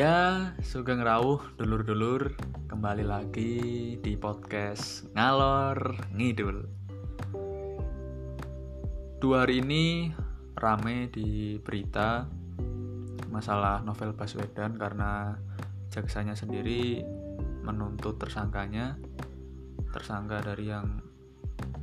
Ya, 0.00 0.56
Sugeng 0.64 1.04
Rawuh, 1.04 1.60
dulur-dulur, 1.60 2.32
kembali 2.72 3.04
lagi 3.04 3.52
di 4.00 4.16
podcast 4.16 5.04
Ngalor 5.12 6.08
Ngidul. 6.16 6.64
Dua 9.20 9.44
hari 9.44 9.60
ini 9.60 10.08
rame 10.56 11.12
di 11.12 11.60
berita 11.60 12.24
masalah 13.28 13.84
novel 13.84 14.16
Baswedan 14.16 14.80
karena 14.80 15.36
jaksanya 15.92 16.32
sendiri 16.32 17.04
menuntut 17.60 18.16
tersangkanya 18.16 18.96
tersangka 19.92 20.40
dari 20.40 20.72
yang 20.72 20.96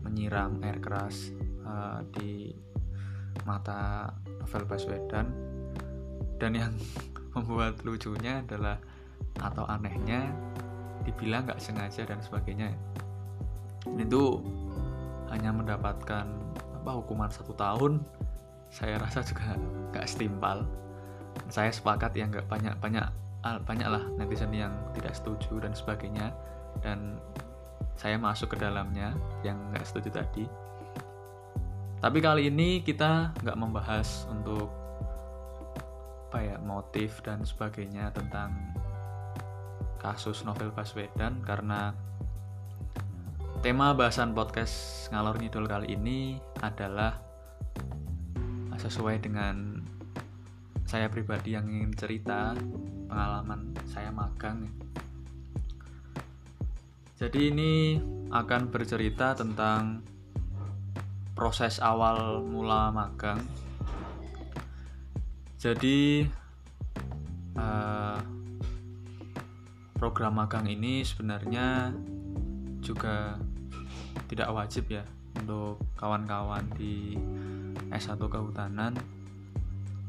menyiram 0.01 0.57
air 0.65 0.81
keras 0.81 1.29
uh, 1.61 2.01
di 2.17 2.49
mata 3.45 4.09
novel 4.41 4.65
Baswedan 4.65 5.29
dan 6.41 6.57
yang 6.57 6.73
membuat 7.37 7.81
lucunya 7.85 8.41
adalah 8.41 8.81
atau 9.37 9.65
anehnya 9.69 10.33
dibilang 11.05 11.45
nggak 11.45 11.61
sengaja 11.61 12.03
dan 12.03 12.19
sebagainya. 12.19 12.73
Itu 13.95 14.41
hanya 15.29 15.53
mendapatkan 15.53 16.25
apa 16.81 16.91
hukuman 16.97 17.31
satu 17.31 17.53
tahun. 17.55 18.03
Saya 18.67 18.99
rasa 18.99 19.23
juga 19.23 19.55
nggak 19.93 20.05
setimpal. 20.09 20.67
Saya 21.47 21.71
sepakat 21.71 22.11
yang 22.17 22.33
nggak 22.33 22.49
banyak 22.49 22.75
banyak 22.81 23.07
banyak 23.63 23.87
lah 23.87 24.03
netizen 24.19 24.51
yang 24.51 24.75
tidak 24.91 25.15
setuju 25.15 25.63
dan 25.63 25.71
sebagainya. 25.71 26.35
Dan 26.83 27.21
saya 27.97 28.19
masuk 28.19 28.53
ke 28.53 28.57
dalamnya 28.59 29.15
yang 29.41 29.57
nggak 29.71 29.87
setuju 29.87 30.21
tadi. 30.21 30.45
Tapi 31.97 32.17
kali 32.21 32.51
ini 32.51 32.85
kita 32.85 33.33
nggak 33.41 33.57
membahas 33.57 34.29
untuk 34.29 34.69
apa 36.27 36.43
ya 36.43 36.59
motif 36.59 37.23
dan 37.23 37.47
sebagainya 37.47 38.11
tentang 38.11 38.51
kasus 39.95 40.43
novel 40.43 40.75
Baswedan 40.75 41.39
karena 41.39 41.95
tema 43.63 43.95
bahasan 43.95 44.35
podcast 44.35 45.07
ngalor 45.15 45.39
ngidul 45.39 45.71
kali 45.71 45.95
ini 45.95 46.35
adalah 46.59 47.15
sesuai 48.75 49.23
dengan 49.23 49.79
saya 50.83 51.07
pribadi 51.07 51.55
yang 51.55 51.63
ingin 51.71 51.95
cerita 51.95 52.51
pengalaman 53.07 53.71
saya 53.87 54.11
magang. 54.11 54.67
Jadi 57.15 57.55
ini 57.55 57.71
akan 58.35 58.67
bercerita 58.67 59.31
tentang 59.31 60.03
proses 61.33 61.79
awal 61.79 62.43
mula 62.43 62.91
magang 62.91 63.39
jadi 65.57 66.29
uh, 67.57 68.21
program 69.97 70.37
magang 70.37 70.69
ini 70.69 71.01
sebenarnya 71.01 71.89
juga 72.85 73.41
tidak 74.29 74.53
wajib 74.53 74.85
ya 74.93 75.03
untuk 75.41 75.81
kawan-kawan 75.97 76.69
di 76.77 77.17
S1 77.89 78.21
kehutanan. 78.21 78.93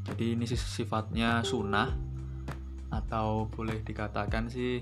Jadi 0.05 0.37
ini 0.37 0.45
sifatnya 0.45 1.41
sunnah 1.41 1.89
atau 2.89 3.45
boleh 3.49 3.81
dikatakan 3.85 4.49
sih 4.49 4.81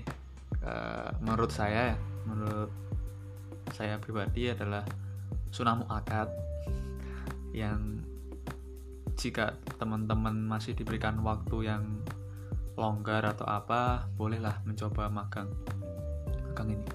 uh, 0.64 1.12
menurut 1.20 1.52
saya 1.52 1.96
menurut 2.24 2.72
saya 3.76 4.00
pribadi 4.00 4.48
adalah 4.48 4.84
sunnah 5.52 5.76
muakat 5.76 6.28
yang 7.52 8.00
jika 9.18 9.58
teman-teman 9.82 10.46
masih 10.46 10.78
diberikan 10.78 11.18
waktu 11.26 11.66
yang 11.66 12.06
longgar 12.78 13.26
atau 13.26 13.42
apa 13.50 14.06
bolehlah 14.14 14.62
mencoba 14.62 15.10
magang. 15.10 15.50
Magang 16.48 16.78
ini. 16.78 16.86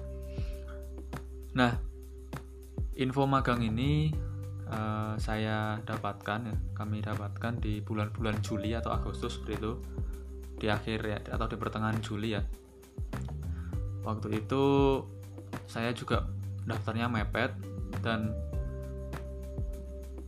Nah 1.52 1.76
info 2.96 3.28
magang 3.28 3.60
ini 3.60 4.08
uh, 4.72 5.14
saya 5.20 5.76
dapatkan 5.84 6.40
ya 6.48 6.56
kami 6.72 7.04
dapatkan 7.04 7.60
di 7.60 7.84
bulan-bulan 7.84 8.40
Juli 8.40 8.72
atau 8.72 8.96
Agustus 8.96 9.36
seperti 9.36 9.60
itu. 9.60 9.72
Di 10.56 10.72
akhir 10.72 10.98
ya 11.04 11.18
atau 11.28 11.44
di 11.44 11.60
pertengahan 11.60 12.00
Juli 12.00 12.32
ya. 12.32 12.42
Waktu 14.00 14.40
itu 14.40 14.64
saya 15.68 15.92
juga 15.92 16.24
daftarnya 16.64 17.12
mepet 17.12 17.52
dan 18.00 18.32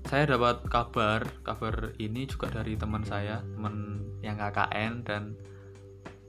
saya 0.07 0.39
dapat 0.39 0.63
kabar 0.71 1.27
kabar 1.43 1.91
ini 1.99 2.31
juga 2.31 2.47
dari 2.47 2.79
teman 2.79 3.03
saya 3.03 3.43
teman 3.43 4.07
yang 4.23 4.39
KKN 4.39 4.93
dan 5.03 5.35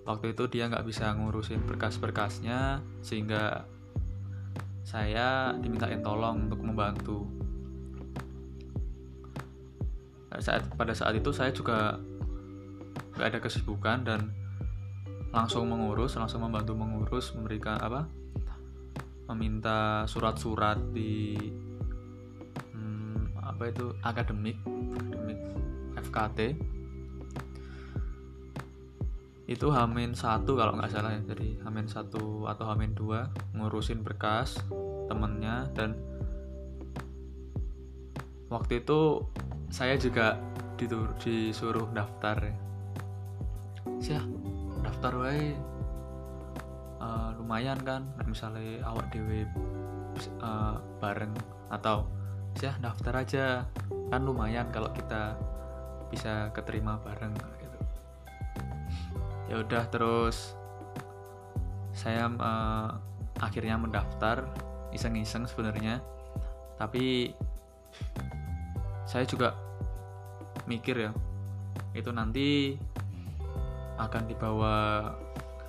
waktu 0.02 0.34
itu 0.34 0.50
dia 0.50 0.66
nggak 0.66 0.82
bisa 0.82 1.14
ngurusin 1.14 1.62
berkas-berkasnya 1.62 2.82
sehingga 3.06 3.70
saya 4.82 5.54
dimintain 5.60 6.00
tolong 6.00 6.50
untuk 6.50 6.64
membantu. 6.64 7.28
Saat 10.42 10.74
pada 10.74 10.96
saat 10.98 11.14
itu 11.20 11.30
saya 11.30 11.54
juga 11.54 12.02
nggak 13.14 13.30
ada 13.30 13.40
kesibukan 13.44 14.02
dan 14.02 14.34
langsung 15.30 15.70
mengurus 15.70 16.18
langsung 16.18 16.42
membantu 16.42 16.74
mengurus 16.74 17.36
memberikan 17.36 17.78
apa 17.78 18.08
meminta 19.28 20.08
surat-surat 20.08 20.80
di 20.96 21.36
apa 23.58 23.74
itu? 23.74 23.86
Akademik. 24.06 24.58
Akademik. 24.94 25.40
FKT 25.98 26.40
itu 29.48 29.68
Hamin 29.72 30.12
satu 30.12 30.60
kalau 30.60 30.76
nggak 30.76 30.92
salah 30.92 31.16
ya. 31.16 31.22
Jadi 31.34 31.58
Hamin 31.64 31.88
satu 31.88 32.46
atau 32.46 32.68
Hamin 32.68 32.92
dua 32.94 33.32
ngurusin 33.56 34.04
berkas 34.04 34.60
temennya 35.08 35.72
dan 35.72 35.96
waktu 38.52 38.84
itu 38.84 39.24
saya 39.72 39.96
juga 39.96 40.36
ditur 40.76 41.16
disuruh 41.18 41.88
daftar 41.96 42.38
ya. 42.44 42.56
Sih 44.04 44.20
daftar 44.84 45.14
wae. 45.18 45.56
Uh, 46.98 47.32
lumayan 47.40 47.80
kan 47.88 48.04
misalnya 48.28 48.84
awak 48.84 49.08
dewe 49.16 49.48
uh, 50.44 50.76
bareng 51.00 51.32
atau 51.72 52.04
ya 52.62 52.74
daftar 52.82 53.14
aja. 53.22 53.46
Kan 54.08 54.24
lumayan 54.24 54.72
kalau 54.72 54.90
kita 54.96 55.36
bisa 56.08 56.50
keterima 56.56 56.98
bareng 57.04 57.36
gitu. 57.36 57.80
Ya 59.52 59.56
udah 59.64 59.84
terus 59.92 60.56
saya 61.92 62.30
uh, 62.30 62.96
akhirnya 63.42 63.76
mendaftar 63.76 64.48
iseng-iseng 64.96 65.46
sebenarnya. 65.46 66.00
Tapi 66.78 67.34
saya 69.08 69.24
juga 69.24 69.56
mikir 70.68 71.10
ya 71.10 71.12
itu 71.96 72.12
nanti 72.12 72.76
akan 73.98 74.24
dibawa 74.30 74.76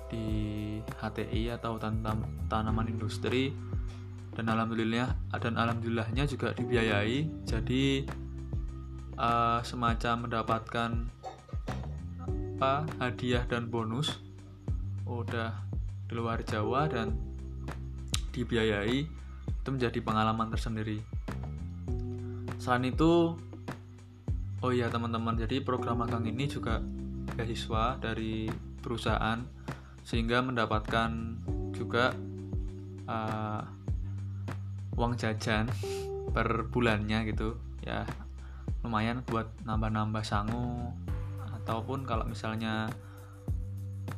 di 0.09 0.27
HTI 1.01 1.57
atau 1.57 1.79
tanaman 2.49 2.87
industri 2.89 3.53
dan 4.39 4.55
alhamdulillah 4.55 5.19
dan 5.35 5.59
alhamdulillahnya 5.59 6.23
juga 6.23 6.55
dibiayai. 6.55 7.27
Jadi 7.43 8.07
uh, 9.19 9.59
semacam 9.67 10.31
mendapatkan 10.31 10.91
apa 12.55 12.87
hadiah 13.03 13.43
dan 13.51 13.67
bonus 13.67 14.23
udah 15.03 15.59
di 16.07 16.15
luar 16.15 16.39
Jawa 16.47 16.87
dan 16.87 17.19
dibiayai 18.31 19.11
itu 19.43 19.67
menjadi 19.67 19.99
pengalaman 19.99 20.55
tersendiri. 20.55 21.03
Selain 22.55 22.87
itu 22.87 23.35
oh 24.63 24.71
iya 24.71 24.87
teman-teman 24.87 25.35
jadi 25.35 25.59
program 25.67 25.99
magang 25.99 26.23
ini 26.23 26.47
juga 26.47 26.79
beasiswa 27.35 27.99
dari 27.99 28.47
perusahaan 28.79 29.43
sehingga 30.07 30.39
mendapatkan 30.39 31.11
juga 31.75 32.15
uh, 33.03 33.78
uang 34.99 35.15
jajan 35.15 35.71
per 36.35 36.67
bulannya 36.67 37.23
gitu 37.31 37.55
ya 37.79 38.03
lumayan 38.83 39.23
buat 39.27 39.47
nambah-nambah 39.63 40.23
sangu. 40.23 40.91
Ataupun 41.61 42.07
kalau 42.07 42.25
misalnya 42.25 42.89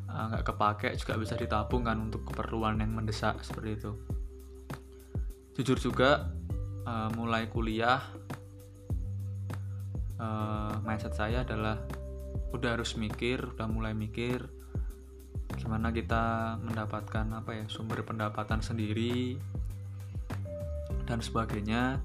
eh, 0.09 0.25
nggak 0.31 0.43
uh, 0.45 0.47
kepake 0.47 0.89
juga 0.97 1.17
bisa 1.17 1.33
ditabung 1.35 1.85
kan 1.85 1.97
untuk 1.99 2.25
keperluan 2.29 2.79
yang 2.79 2.93
mendesak 2.93 3.41
seperti 3.41 3.77
itu. 3.77 3.91
Jujur 5.57 5.77
juga 5.77 6.31
uh, 6.87 7.09
mulai 7.17 7.49
kuliah 7.51 7.99
uh, 10.17 10.79
mindset 10.85 11.13
saya 11.17 11.43
adalah 11.43 11.81
udah 12.55 12.79
harus 12.79 12.95
mikir 12.95 13.55
udah 13.55 13.67
mulai 13.67 13.95
mikir 13.95 14.43
gimana 15.59 15.91
kita 15.91 16.55
mendapatkan 16.63 17.27
apa 17.31 17.51
ya 17.63 17.65
sumber 17.67 18.03
pendapatan 18.07 18.63
sendiri 18.63 19.35
dan 21.11 21.19
sebagainya 21.19 21.99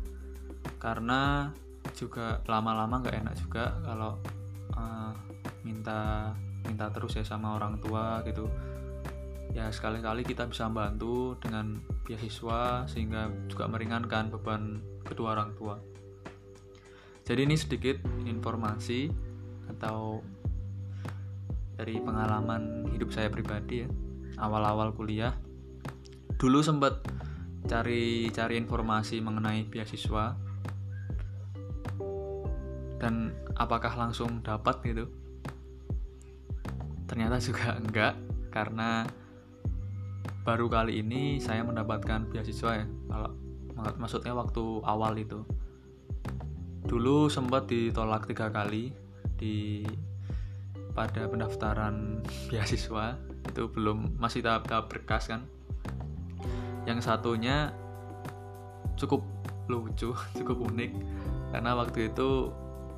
karena 0.82 1.54
juga 1.94 2.42
lama-lama 2.50 2.98
nggak 2.98 3.16
enak 3.22 3.34
juga 3.38 3.78
kalau 3.86 4.18
uh, 4.74 5.14
minta 5.62 6.34
minta 6.66 6.90
terus 6.90 7.14
ya 7.14 7.22
sama 7.22 7.54
orang 7.54 7.78
tua 7.78 8.26
gitu. 8.26 8.50
Ya 9.54 9.70
sekali-kali 9.70 10.26
kita 10.26 10.50
bisa 10.50 10.66
bantu 10.66 11.38
dengan 11.38 11.78
beasiswa 12.02 12.90
sehingga 12.90 13.30
juga 13.46 13.70
meringankan 13.70 14.34
beban 14.34 14.82
kedua 15.06 15.38
orang 15.38 15.54
tua. 15.54 15.78
Jadi 17.22 17.46
ini 17.46 17.54
sedikit 17.54 18.02
informasi 18.26 19.06
atau 19.70 20.18
dari 21.78 22.02
pengalaman 22.02 22.90
hidup 22.90 23.14
saya 23.14 23.30
pribadi 23.30 23.86
ya. 23.86 23.88
Awal-awal 24.42 24.92
kuliah 24.98 25.32
dulu 26.36 26.60
sempat 26.60 27.00
cari-cari 27.66 28.54
informasi 28.56 29.18
mengenai 29.18 29.66
beasiswa. 29.66 30.38
Dan 32.96 33.34
apakah 33.58 33.92
langsung 33.98 34.40
dapat 34.40 34.80
gitu? 34.86 35.10
Ternyata 37.10 37.36
juga 37.42 37.74
enggak 37.82 38.14
karena 38.54 39.04
baru 40.46 40.70
kali 40.70 41.02
ini 41.02 41.42
saya 41.42 41.66
mendapatkan 41.66 42.30
beasiswa 42.30 42.70
ya. 42.80 42.86
Kalau 42.86 43.30
maksudnya 43.98 44.32
waktu 44.32 44.64
awal 44.86 45.18
itu. 45.18 45.42
Dulu 46.86 47.26
sempat 47.26 47.66
ditolak 47.66 48.30
tiga 48.30 48.46
kali 48.48 48.94
di 49.36 49.82
pada 50.94 51.26
pendaftaran 51.26 52.22
beasiswa. 52.48 53.18
Itu 53.46 53.68
belum 53.74 54.22
masih 54.22 54.46
tahap-tahap 54.46 54.86
berkas 54.90 55.34
kan 55.34 55.55
yang 56.86 57.02
satunya 57.02 57.74
cukup 58.96 59.20
lucu 59.66 60.14
cukup 60.38 60.70
unik. 60.72 60.92
Karena 61.52 61.74
waktu 61.74 62.10
itu 62.10 62.50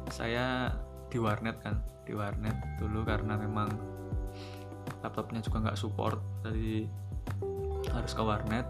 saya 0.08 0.72
di 1.08 1.16
warnet 1.16 1.56
kan 1.64 1.80
di 2.04 2.12
warnet 2.16 2.56
dulu 2.80 3.04
karena 3.04 3.36
memang 3.36 3.68
laptopnya 5.04 5.40
juga 5.44 5.68
nggak 5.68 5.78
support 5.80 6.20
jadi 6.44 6.88
harus 7.92 8.12
ke 8.12 8.22
warnet. 8.22 8.66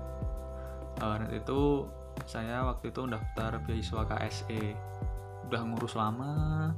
Warnet 0.98 1.30
itu 1.34 1.86
saya 2.26 2.66
waktu 2.66 2.90
itu 2.90 3.06
daftar 3.06 3.62
beasiswa 3.62 4.02
KSE 4.06 4.62
udah 5.48 5.62
ngurus 5.64 5.94
lama 5.94 6.70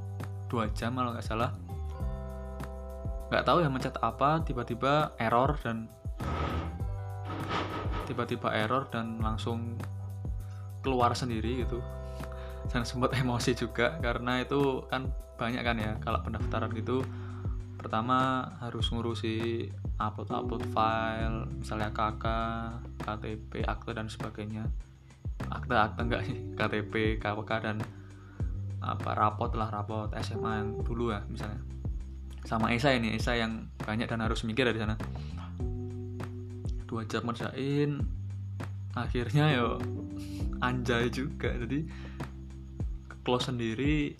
dua 0.49 0.69
jam 0.73 0.93
kalau 0.97 1.13
nggak 1.13 1.25
salah. 1.25 1.51
Nggak 3.31 3.45
tahu 3.47 3.57
ya 3.65 3.69
mencet 3.71 3.95
apa 4.03 4.43
tiba-tiba 4.45 5.15
error 5.17 5.57
dan 5.63 5.89
tiba-tiba 8.05 8.51
error 8.53 8.89
dan 8.89 9.21
langsung 9.21 9.77
keluar 10.81 11.13
sendiri 11.13 11.65
gitu. 11.65 11.79
Dan 12.69 12.85
sempat 12.85 13.13
emosi 13.21 13.53
juga 13.57 13.97
karena 14.01 14.41
itu 14.41 14.85
kan 14.89 15.09
banyak 15.37 15.63
kan 15.65 15.77
ya 15.81 15.97
kalau 16.05 16.21
pendaftaran 16.21 16.69
gitu 16.77 17.01
pertama 17.81 18.45
harus 18.61 18.93
ngurusi 18.93 19.65
upload-upload 19.97 20.69
file 20.69 21.49
misalnya 21.57 21.89
KK, 21.89 22.25
KTP, 23.01 23.65
akte 23.65 23.91
dan 23.97 24.05
sebagainya. 24.05 24.69
Akte-akte 25.49 26.05
enggak 26.05 26.21
sih? 26.29 26.37
KTP, 26.53 27.17
KWK 27.17 27.51
dan 27.65 27.81
apa 28.81 29.13
rapot 29.17 29.49
lah 29.57 29.73
rapot 29.73 30.13
SMA 30.21 30.61
yang 30.61 30.69
dulu 30.85 31.09
ya 31.09 31.25
misalnya. 31.25 31.57
Sama 32.45 32.73
Esa 32.73 32.93
ini 32.93 33.17
Esa 33.17 33.33
yang 33.33 33.69
banyak 33.81 34.05
dan 34.05 34.21
harus 34.21 34.45
mikir 34.45 34.65
dari 34.65 34.77
sana 34.77 34.97
dua 36.91 37.07
jam 37.07 37.23
ngerjain. 37.23 38.03
Akhirnya 38.91 39.55
yo 39.55 39.79
anjay 40.59 41.07
juga. 41.07 41.55
Jadi 41.55 41.87
close 43.23 43.47
sendiri 43.47 44.19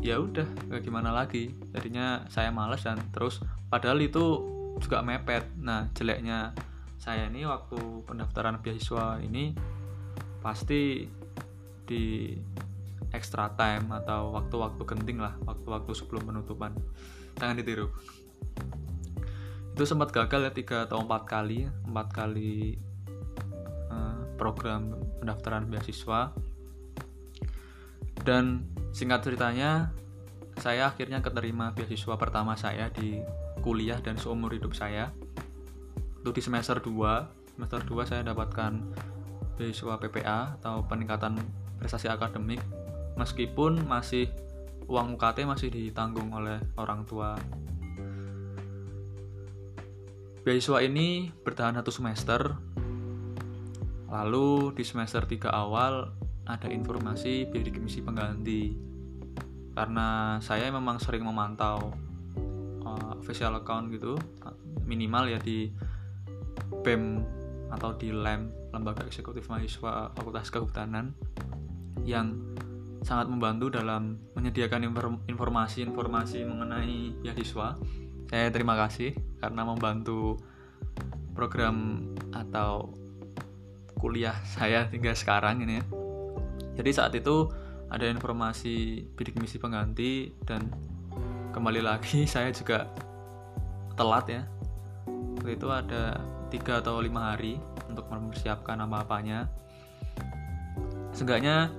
ya 0.00 0.16
udah 0.16 0.48
gimana 0.80 1.12
lagi. 1.12 1.52
Jadinya 1.76 2.24
saya 2.32 2.48
males 2.48 2.80
dan 2.80 2.96
terus 3.12 3.44
padahal 3.68 4.00
itu 4.00 4.40
juga 4.80 5.04
mepet. 5.04 5.44
Nah 5.60 5.92
jeleknya 5.92 6.56
saya 6.96 7.28
ini 7.28 7.44
waktu 7.44 7.76
pendaftaran 8.08 8.64
beasiswa 8.64 9.20
ini 9.20 9.52
pasti 10.40 11.04
di 11.84 12.32
extra 13.12 13.52
time 13.56 13.92
atau 13.92 14.32
waktu-waktu 14.36 14.82
genting 14.88 15.20
lah 15.20 15.36
waktu-waktu 15.44 15.92
sebelum 15.92 16.32
penutupan. 16.32 16.72
Jangan 17.36 17.60
ditiru 17.60 17.92
itu 19.78 19.86
sempat 19.86 20.10
gagal 20.10 20.50
ya 20.50 20.50
tiga 20.50 20.90
atau 20.90 20.98
empat 20.98 21.22
kali 21.22 21.70
empat 21.86 22.10
kali 22.10 22.74
uh, 23.94 24.26
program 24.34 24.90
pendaftaran 25.22 25.70
beasiswa. 25.70 26.34
Dan 28.26 28.66
singkat 28.90 29.22
ceritanya 29.22 29.94
saya 30.58 30.90
akhirnya 30.90 31.22
keterima 31.22 31.70
beasiswa 31.78 32.18
pertama 32.18 32.58
saya 32.58 32.90
di 32.90 33.22
kuliah 33.62 34.02
dan 34.02 34.18
seumur 34.18 34.50
hidup 34.50 34.74
saya. 34.74 35.14
Itu 36.26 36.34
di 36.34 36.42
semester 36.42 36.82
2 36.82 37.54
semester 37.54 37.78
2 37.86 38.02
saya 38.02 38.26
dapatkan 38.26 38.82
beasiswa 39.54 39.94
PPA 39.94 40.58
atau 40.58 40.82
peningkatan 40.90 41.38
prestasi 41.78 42.10
akademik. 42.10 42.58
Meskipun 43.14 43.86
masih 43.86 44.26
uang 44.90 45.14
UKT 45.14 45.46
masih 45.46 45.70
ditanggung 45.70 46.34
oleh 46.34 46.58
orang 46.74 47.06
tua. 47.06 47.38
Beasiswa 50.48 50.80
ini 50.80 51.28
bertahan 51.44 51.76
satu 51.76 51.92
semester, 51.92 52.56
lalu 54.08 54.72
di 54.72 54.80
semester 54.80 55.28
3 55.28 55.44
awal 55.44 56.08
ada 56.48 56.72
informasi 56.72 57.52
bidik 57.52 57.76
misi 57.76 58.00
pengganti. 58.00 58.72
Karena 59.76 60.40
saya 60.40 60.72
memang 60.72 61.04
sering 61.04 61.28
memantau 61.28 61.92
uh, 62.80 63.20
official 63.20 63.60
account 63.60 63.92
gitu, 63.92 64.16
minimal 64.88 65.28
ya 65.28 65.36
di 65.36 65.68
BEM 66.80 67.20
atau 67.68 67.92
di 68.00 68.08
LEM, 68.08 68.72
Lembaga 68.72 69.04
Eksekutif 69.04 69.52
Mahasiswa 69.52 70.16
Fakultas 70.16 70.48
Kehutanan, 70.48 71.12
yang 72.08 72.56
sangat 73.04 73.28
membantu 73.28 73.68
dalam 73.68 74.16
menyediakan 74.32 74.96
informasi-informasi 75.28 76.40
mengenai 76.48 77.20
beasiswa. 77.20 77.76
Saya 78.28 78.52
terima 78.52 78.76
kasih 78.76 79.16
karena 79.40 79.64
membantu 79.64 80.36
program 81.32 82.04
atau 82.30 82.92
kuliah 83.96 84.36
saya 84.56 84.84
hingga 84.92 85.16
sekarang 85.16 85.64
ini 85.64 85.80
ya. 85.80 85.84
Jadi 86.78 86.90
saat 86.94 87.12
itu 87.16 87.48
ada 87.88 88.04
informasi 88.04 89.08
bidik 89.16 89.40
misi 89.40 89.56
pengganti 89.56 90.28
dan 90.44 90.68
kembali 91.56 91.80
lagi 91.80 92.26
saya 92.34 92.52
juga 92.52 92.84
telat 93.96 94.28
ya. 94.28 94.42
Waktu 95.40 95.56
itu 95.56 95.68
ada 95.72 96.20
tiga 96.52 96.84
atau 96.84 97.00
lima 97.00 97.32
hari 97.32 97.56
untuk 97.88 98.04
mempersiapkan 98.12 98.76
apa-apanya. 98.84 99.48
Seenggaknya 101.16 101.72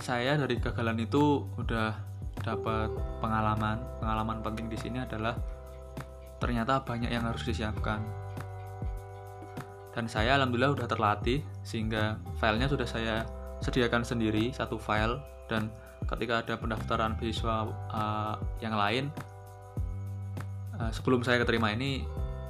saya 0.00 0.40
dari 0.40 0.56
kegagalan 0.56 1.04
itu 1.04 1.44
udah 1.60 1.92
dapat 2.40 2.88
pengalaman 3.20 3.82
pengalaman 3.98 4.38
penting 4.40 4.70
di 4.70 4.78
sini 4.78 5.02
adalah 5.02 5.34
ternyata 6.38 6.82
banyak 6.82 7.10
yang 7.10 7.26
harus 7.26 7.42
disiapkan. 7.42 8.02
Dan 9.94 10.06
saya 10.06 10.38
alhamdulillah 10.38 10.78
udah 10.78 10.86
terlatih 10.86 11.42
sehingga 11.66 12.22
filenya 12.38 12.70
sudah 12.70 12.86
saya 12.86 13.26
sediakan 13.62 14.06
sendiri 14.06 14.54
satu 14.54 14.78
file. 14.78 15.18
Dan 15.50 15.70
ketika 16.06 16.40
ada 16.40 16.54
pendaftaran 16.54 17.18
beasiswa 17.18 17.66
uh, 17.90 18.38
yang 18.62 18.78
lain 18.78 19.10
uh, 20.78 20.90
sebelum 20.94 21.26
saya 21.26 21.42
keterima 21.42 21.74
ini 21.74 22.06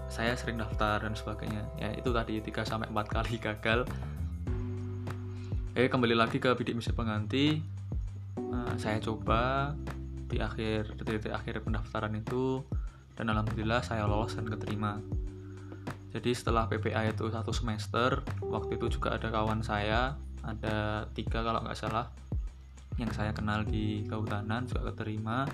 saya 0.08 0.36
sering 0.36 0.60
daftar 0.60 1.00
dan 1.00 1.12
sebagainya. 1.16 1.64
Ya 1.80 1.92
itu 1.96 2.12
tadi 2.12 2.40
3 2.40 2.64
sampai 2.64 2.88
4 2.92 3.08
kali 3.08 3.34
gagal. 3.48 3.88
Oke, 5.72 5.86
kembali 5.86 6.16
lagi 6.16 6.42
ke 6.42 6.52
bidik 6.52 6.74
misi 6.76 6.92
pengganti. 6.92 7.60
Uh, 8.36 8.72
saya 8.80 9.00
coba 9.00 9.72
di 10.28 10.40
akhir 10.40 10.92
detik 11.00 11.32
akhir 11.32 11.64
pendaftaran 11.64 12.12
itu 12.12 12.60
dan 13.18 13.34
alhamdulillah 13.34 13.82
saya 13.82 14.06
lolos 14.06 14.38
dan 14.38 14.46
keterima. 14.46 15.02
Jadi 16.14 16.30
setelah 16.30 16.70
PPA 16.70 17.10
itu 17.10 17.26
satu 17.28 17.50
semester, 17.50 18.22
waktu 18.46 18.78
itu 18.78 18.86
juga 18.94 19.18
ada 19.18 19.28
kawan 19.34 19.66
saya, 19.66 20.14
ada 20.46 21.10
tiga 21.12 21.42
kalau 21.42 21.60
nggak 21.66 21.74
salah, 21.74 22.06
yang 22.96 23.10
saya 23.10 23.34
kenal 23.34 23.66
di 23.66 24.06
kehutanan 24.06 24.70
juga 24.70 24.94
keterima. 24.94 25.50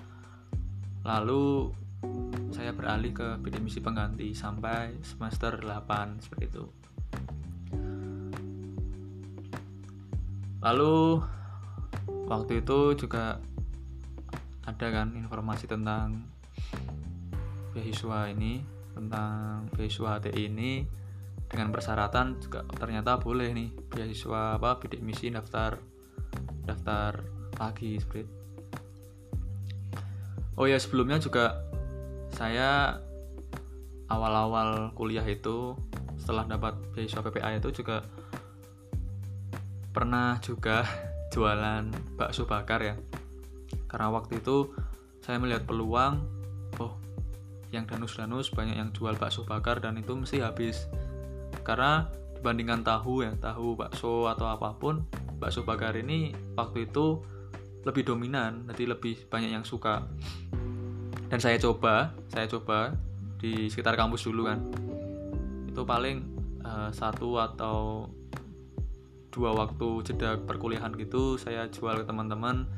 Lalu 1.09 1.73
saya 2.53 2.77
beralih 2.77 3.17
ke 3.17 3.41
bidik 3.41 3.65
misi 3.65 3.81
pengganti 3.81 4.37
sampai 4.37 5.01
semester 5.01 5.57
8 5.57 6.21
seperti 6.21 6.45
itu. 6.53 6.65
lalu 10.65 11.21
waktu 12.25 12.65
itu 12.65 12.97
juga 12.97 13.37
ada 14.65 14.87
kan 14.89 15.13
informasi 15.13 15.69
tentang 15.69 16.25
beasiswa 17.75 18.31
ini 18.31 18.63
tentang 18.95 19.67
beasiswa 19.75 20.23
HTI 20.23 20.43
ini 20.47 20.87
dengan 21.51 21.75
persyaratan 21.75 22.39
juga 22.39 22.63
ternyata 22.79 23.19
boleh 23.19 23.51
nih 23.51 23.69
beasiswa 23.91 24.55
apa 24.57 24.79
bidik 24.79 25.03
misi 25.03 25.29
daftar 25.35 25.77
daftar 26.65 27.19
lagi 27.59 27.99
seperti 27.99 28.45
Oh 30.55 30.71
ya 30.71 30.79
sebelumnya 30.79 31.19
juga 31.19 31.67
saya 32.31 33.03
awal-awal 34.07 34.95
kuliah 34.95 35.27
itu 35.27 35.75
setelah 36.15 36.47
dapat 36.47 36.79
beasiswa 36.95 37.27
PPA 37.27 37.59
itu 37.59 37.83
juga 37.83 38.07
pernah 39.91 40.39
juga 40.39 40.87
jualan 41.35 41.91
bakso 42.15 42.47
bakar 42.47 42.87
ya. 42.87 42.95
Karena 43.91 44.15
waktu 44.15 44.39
itu 44.39 44.71
saya 45.27 45.43
melihat 45.43 45.67
peluang 45.67 46.23
yang 47.75 47.91
danus-danus 47.91 48.55
banyak 48.55 48.79
yang 48.79 48.95
jual 48.95 49.19
bakso 49.19 49.43
bakar 49.43 49.83
dan 49.83 49.99
itu 49.99 50.15
mesti 50.15 50.39
habis. 50.41 50.87
Karena 51.67 52.07
dibandingkan 52.39 52.85
tahu 52.85 53.25
ya 53.25 53.33
tahu 53.41 53.75
bakso 53.75 54.29
atau 54.29 54.47
apa 54.47 54.77
pun 54.77 55.03
bakso 55.41 55.65
bakar 55.65 55.97
ini 55.97 56.31
waktu 56.55 56.87
itu 56.87 57.25
lebih 57.85 58.05
dominan 58.05 58.69
jadi 58.71 58.95
lebih 58.95 59.27
banyak 59.27 59.51
yang 59.51 59.65
suka. 59.67 60.07
Dan 61.33 61.41
saya 61.41 61.59
coba 61.59 62.15
saya 62.31 62.47
coba 62.47 62.95
di 63.41 63.67
sekitar 63.73 63.99
kampus 63.99 64.29
dulu 64.29 64.47
kan. 64.47 64.61
Itu 65.69 65.83
paling 65.83 66.23
uh, 66.63 66.93
satu 66.95 67.41
atau 67.41 68.09
dua 69.35 69.51
waktu 69.51 70.07
jeda 70.07 70.39
perkuliahan 70.47 70.95
gitu 70.95 71.41
saya 71.41 71.67
jual 71.73 72.03
ke 72.03 72.05
teman-teman. 72.07 72.69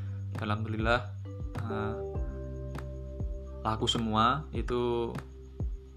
Alhamdulillah 0.40 1.00
uh, 1.68 2.05
laku 3.66 3.90
semua 3.90 4.46
itu 4.54 5.10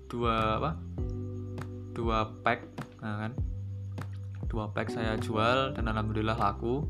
dua 0.09 0.57
apa? 0.57 0.71
Dua 1.93 2.25
pack 2.41 2.65
nah 3.05 3.29
kan? 3.29 3.31
Dua 4.49 4.73
pack 4.73 4.89
saya 4.89 5.13
jual 5.21 5.77
dan 5.77 5.85
alhamdulillah 5.85 6.33
laku. 6.33 6.81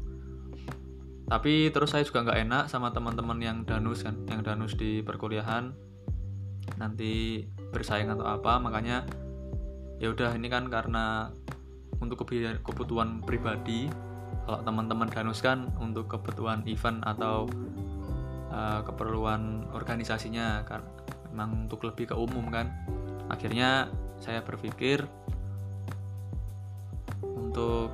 Tapi 1.27 1.69
terus 1.75 1.91
saya 1.91 2.07
juga 2.07 2.24
nggak 2.24 2.39
enak 2.48 2.63
sama 2.71 2.95
teman-teman 2.95 3.38
yang 3.43 3.57
danus 3.67 4.07
kan 4.07 4.15
yang 4.31 4.39
danus 4.39 4.79
di 4.79 5.03
perkuliahan. 5.03 5.75
Nanti 6.79 7.43
bersaing 7.75 8.07
atau 8.07 8.25
apa 8.25 8.57
makanya 8.57 9.03
ya 10.00 10.15
udah 10.15 10.31
ini 10.39 10.48
kan 10.48 10.71
karena 10.71 11.36
untuk 12.00 12.24
kebutuhan 12.63 13.19
pribadi. 13.19 13.91
Kalau 14.48 14.65
teman-teman 14.65 15.12
danus 15.12 15.43
kan 15.43 15.69
untuk 15.77 16.09
kebutuhan 16.09 16.65
event 16.65 17.05
atau 17.05 17.45
uh, 18.50 18.82
keperluan 18.86 19.70
organisasinya 19.72 20.65
kan 20.65 20.82
memang 21.32 21.70
untuk 21.70 21.86
lebih 21.86 22.12
ke 22.12 22.15
umum 22.18 22.50
kan. 22.50 22.70
Akhirnya 23.29 23.88
saya 24.20 24.41
berpikir 24.41 25.06
untuk 27.24 27.94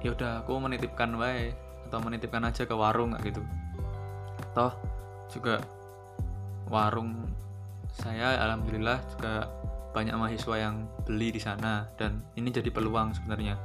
ya 0.00 0.16
udah 0.16 0.44
aku 0.44 0.56
menitipkan 0.60 1.12
wae 1.16 1.52
atau 1.88 1.98
menitipkan 2.00 2.44
aja 2.46 2.64
ke 2.64 2.74
warung 2.76 3.16
gitu. 3.24 3.42
Toh 4.54 4.72
juga 5.32 5.60
warung 6.70 7.28
saya 7.90 8.38
alhamdulillah 8.38 9.02
juga 9.16 9.50
banyak 9.90 10.14
mahasiswa 10.14 10.54
yang 10.54 10.86
beli 11.02 11.34
di 11.34 11.42
sana 11.42 11.90
dan 11.98 12.22
ini 12.38 12.54
jadi 12.54 12.70
peluang 12.70 13.10
sebenarnya. 13.16 13.58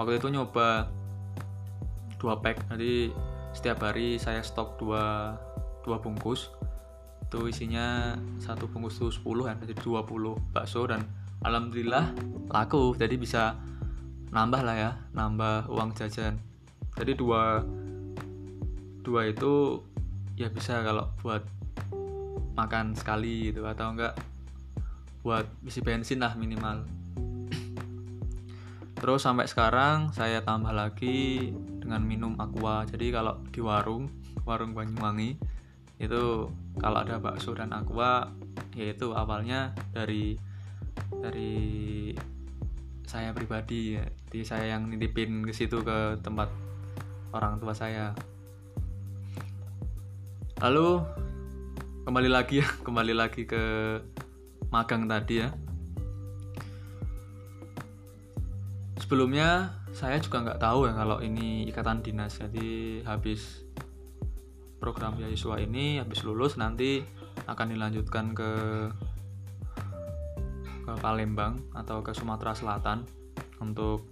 Waktu 0.00 0.16
itu 0.16 0.32
nyoba 0.32 0.88
dua 2.18 2.34
pack 2.40 2.66
jadi 2.72 3.12
setiap 3.58 3.82
hari 3.82 4.22
saya 4.22 4.38
stok 4.38 4.78
dua 4.78 5.34
dua 5.82 5.98
bungkus. 5.98 6.54
Itu 7.26 7.50
isinya 7.50 8.14
satu 8.38 8.70
bungkus 8.70 9.02
itu 9.02 9.10
10 9.10 9.50
kan 9.50 9.56
jadi 9.58 9.74
20 9.74 10.54
bakso 10.54 10.86
dan 10.86 11.02
alhamdulillah 11.42 12.14
laku. 12.54 12.94
Jadi 12.94 13.18
bisa 13.18 13.58
nambah 14.30 14.62
lah 14.62 14.76
ya 14.78 14.90
nambah 15.10 15.66
uang 15.74 15.90
jajan. 15.98 16.38
Jadi 16.94 17.18
dua 17.18 17.66
dua 19.02 19.26
itu 19.26 19.82
ya 20.38 20.46
bisa 20.54 20.78
kalau 20.86 21.10
buat 21.18 21.42
makan 22.54 22.94
sekali 22.94 23.50
gitu 23.50 23.66
atau 23.66 23.90
enggak 23.90 24.14
buat 25.26 25.50
isi 25.66 25.82
bensin 25.82 26.22
lah 26.22 26.38
minimal. 26.38 26.86
Terus 29.02 29.26
sampai 29.26 29.50
sekarang 29.50 30.14
saya 30.14 30.46
tambah 30.46 30.70
lagi 30.70 31.50
dengan 31.88 32.04
minum 32.04 32.36
aqua. 32.36 32.84
Jadi 32.84 33.08
kalau 33.08 33.40
di 33.48 33.64
warung 33.64 34.12
warung 34.44 34.76
Banyuwangi 34.76 35.40
itu 35.96 36.52
kalau 36.76 36.98
ada 37.00 37.16
bakso 37.16 37.56
dan 37.56 37.72
aqua 37.72 38.28
yaitu 38.76 39.16
awalnya 39.16 39.72
dari 39.96 40.36
dari 41.08 42.12
saya 43.08 43.32
pribadi. 43.32 43.96
Ya. 43.96 44.04
jadi 44.28 44.40
saya 44.44 44.64
yang 44.76 44.92
nitipin 44.92 45.40
ke 45.48 45.56
situ 45.56 45.80
ke 45.80 46.20
tempat 46.20 46.52
orang 47.32 47.56
tua 47.56 47.72
saya. 47.72 48.12
Lalu 50.60 51.00
kembali 52.04 52.28
lagi 52.28 52.60
ya 52.60 52.68
kembali 52.86 53.16
lagi 53.16 53.48
ke 53.48 53.64
magang 54.68 55.08
tadi 55.08 55.40
ya. 55.40 55.48
Sebelumnya 59.00 59.77
saya 59.98 60.22
juga 60.22 60.46
nggak 60.46 60.62
tahu 60.62 60.86
ya 60.86 60.94
kalau 60.94 61.18
ini 61.18 61.66
ikatan 61.66 62.06
dinas. 62.06 62.38
Jadi 62.38 63.02
habis 63.02 63.66
program 64.78 65.18
beasiswa 65.18 65.58
ini 65.58 65.98
habis 65.98 66.22
lulus 66.22 66.54
nanti 66.54 67.02
akan 67.50 67.74
dilanjutkan 67.74 68.30
ke 68.30 68.50
ke 70.86 70.92
Palembang 71.02 71.58
atau 71.74 71.98
ke 72.06 72.14
Sumatera 72.14 72.54
Selatan 72.54 73.02
untuk 73.58 74.06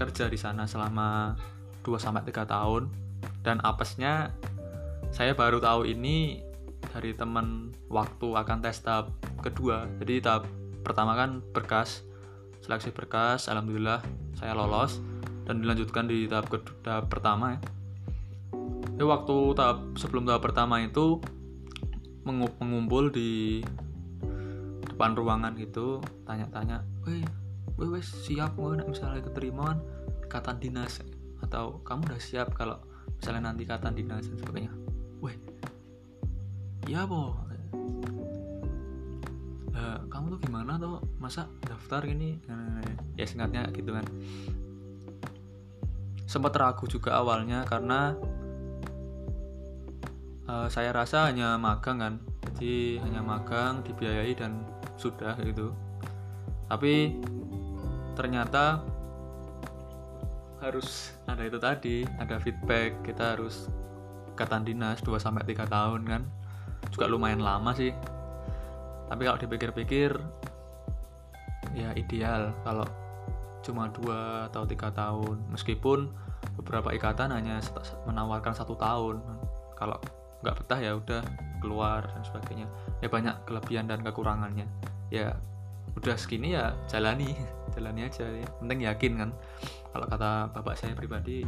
kerja 0.00 0.26
di 0.32 0.40
sana 0.40 0.64
selama 0.64 1.36
2 1.84 2.00
sampai 2.00 2.24
3 2.24 2.48
tahun. 2.48 2.88
Dan 3.44 3.60
apesnya 3.60 4.32
saya 5.12 5.36
baru 5.36 5.60
tahu 5.60 5.84
ini 5.84 6.40
dari 6.96 7.12
teman 7.12 7.76
waktu 7.92 8.40
akan 8.40 8.64
tes 8.64 8.80
tahap 8.80 9.12
kedua. 9.44 9.84
Jadi 10.00 10.24
tahap 10.24 10.48
pertama 10.80 11.12
kan 11.12 11.44
berkas 11.52 12.08
seleksi 12.64 12.96
berkas 12.96 13.52
alhamdulillah 13.52 14.00
saya 14.32 14.56
lolos 14.56 14.96
dan 15.44 15.60
dilanjutkan 15.60 16.08
di 16.08 16.24
tahap 16.24 16.48
kedua 16.48 16.72
tahap 16.80 17.12
pertama 17.12 17.56
ya. 17.56 17.60
Jadi 18.96 19.04
waktu 19.04 19.36
tahap 19.52 19.78
sebelum 20.00 20.24
tahap 20.24 20.40
pertama 20.48 20.80
itu 20.80 21.20
mengumpul 22.24 23.12
di 23.12 23.60
depan 24.88 25.12
ruangan 25.12 25.52
gitu 25.60 26.00
tanya-tanya 26.24 26.80
weh 27.04 27.20
weh 27.76 27.88
weh 27.92 28.00
siap 28.00 28.56
nggak 28.56 28.88
misalnya 28.88 29.20
keterima 29.20 29.76
kan 29.76 29.78
ikatan 30.24 30.56
dinas? 30.56 31.04
Atau 31.44 31.84
kamu 31.84 32.08
udah 32.08 32.20
siap 32.22 32.56
kalau 32.56 32.80
misalnya 33.20 33.52
nanti 33.52 33.68
ikatan 33.68 33.92
dinas 33.92 34.24
dan 34.24 34.40
sebagainya? 34.40 34.72
Weh 35.20 35.36
ya 36.88 37.04
boh 37.04 37.43
uh, 39.74 39.98
kamu 40.08 40.38
tuh 40.38 40.40
gimana 40.46 40.78
tuh? 40.78 41.02
Masa 41.18 41.50
daftar 41.66 42.06
gini? 42.06 42.38
Uh, 42.46 42.80
ya 43.18 43.26
singkatnya 43.26 43.68
gitu 43.74 43.90
kan. 43.94 44.06
Sempat 46.24 46.56
ragu 46.56 46.86
juga 46.88 47.14
awalnya 47.20 47.66
karena 47.68 48.16
uh, 50.48 50.66
saya 50.70 50.94
rasa 50.94 51.28
hanya 51.28 51.58
magang 51.60 51.98
kan. 52.00 52.14
Jadi 52.54 53.02
hanya 53.02 53.20
magang 53.20 53.82
dibiayai 53.82 54.32
dan 54.38 54.62
sudah 54.94 55.34
gitu. 55.42 55.74
Tapi 56.70 57.18
ternyata 58.14 58.80
harus 60.62 61.12
ada 61.28 61.44
itu 61.44 61.58
tadi 61.60 61.96
ada 62.16 62.40
feedback. 62.40 63.04
Kita 63.04 63.36
harus 63.36 63.68
ikatan 64.34 64.66
dinas 64.66 65.02
2 65.04 65.18
sampai 65.20 65.44
3 65.44 65.66
tahun 65.66 66.02
kan. 66.06 66.22
Juga 66.94 67.10
lumayan 67.10 67.42
lama 67.42 67.74
sih 67.74 68.13
tapi 69.08 69.22
kalau 69.28 69.38
dipikir-pikir 69.38 70.10
ya 71.74 71.90
ideal 71.98 72.54
kalau 72.62 72.86
cuma 73.64 73.88
dua 73.88 74.52
atau 74.52 74.68
tiga 74.68 74.92
tahun. 74.92 75.40
Meskipun 75.48 76.12
beberapa 76.60 76.92
ikatan 76.92 77.32
hanya 77.32 77.64
menawarkan 78.04 78.52
satu 78.52 78.76
tahun. 78.76 79.24
Kalau 79.74 79.96
nggak 80.44 80.54
betah 80.60 80.80
ya 80.84 80.92
udah 81.00 81.24
keluar 81.64 82.04
dan 82.04 82.22
sebagainya. 82.22 82.68
Ya 83.00 83.08
banyak 83.08 83.48
kelebihan 83.48 83.88
dan 83.88 84.04
kekurangannya. 84.04 84.68
Ya 85.08 85.40
udah 85.96 86.14
segini 86.20 86.52
ya 86.52 86.76
jalani. 86.86 87.32
Jalani 87.74 88.06
aja 88.06 88.22
ya. 88.22 88.46
Penting 88.62 88.86
yakin 88.86 89.12
kan? 89.18 89.30
Kalau 89.90 90.06
kata 90.06 90.46
bapak 90.54 90.78
saya 90.78 90.94
pribadi 90.94 91.42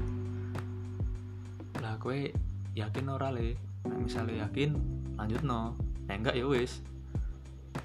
lah 1.78 1.94
gue 2.02 2.34
yakin 2.74 3.04
ora 3.06 3.30
le? 3.30 3.54
Nah, 3.86 4.00
misalnya 4.02 4.48
yakin 4.48 4.74
lanjut 5.14 5.46
no. 5.46 5.78
Nah 6.10 6.14
enggak 6.18 6.34
ya 6.34 6.50
wis 6.50 6.82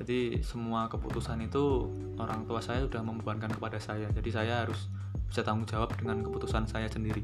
jadi 0.02 0.42
semua 0.42 0.90
keputusan 0.90 1.46
itu 1.46 1.86
orang 2.18 2.50
tua 2.50 2.58
saya 2.58 2.82
sudah 2.90 3.06
membebankan 3.06 3.54
kepada 3.54 3.78
saya. 3.78 4.10
Jadi 4.10 4.34
saya 4.34 4.66
harus 4.66 4.90
bisa 5.30 5.46
tanggung 5.46 5.70
jawab 5.70 5.94
dengan 5.94 6.26
keputusan 6.26 6.66
saya 6.66 6.90
sendiri. 6.90 7.22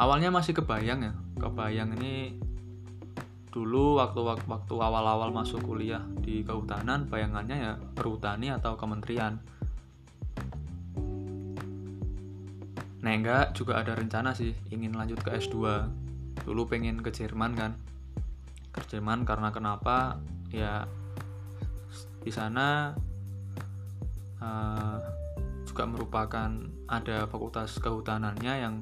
Awalnya 0.00 0.32
masih 0.32 0.56
kebayang 0.56 1.04
ya. 1.04 1.12
Kebayang 1.36 1.92
ini 2.00 2.40
dulu 3.52 4.00
waktu 4.00 4.16
waktu 4.48 4.74
awal-awal 4.80 5.28
masuk 5.28 5.60
kuliah 5.60 6.00
di 6.24 6.40
kehutanan 6.40 7.04
bayangannya 7.12 7.56
ya 7.60 7.72
perhutani 7.92 8.48
atau 8.48 8.80
kementerian. 8.80 9.36
Nah 13.04 13.12
enggak 13.12 13.52
juga 13.52 13.76
ada 13.76 13.92
rencana 13.92 14.32
sih 14.32 14.56
ingin 14.72 14.96
lanjut 14.96 15.20
ke 15.20 15.36
S2 15.36 15.84
dulu 16.48 16.64
pengen 16.64 17.04
ke 17.04 17.12
Jerman 17.12 17.52
kan 17.52 17.76
Jerman 18.88 19.24
karena 19.28 19.52
kenapa 19.52 20.16
ya 20.48 20.88
di 22.22 22.30
sana 22.32 22.92
uh, 24.40 24.96
juga 25.64 25.84
merupakan 25.84 26.50
ada 26.88 27.28
fakultas 27.28 27.76
kehutanannya 27.78 28.54
yang 28.58 28.74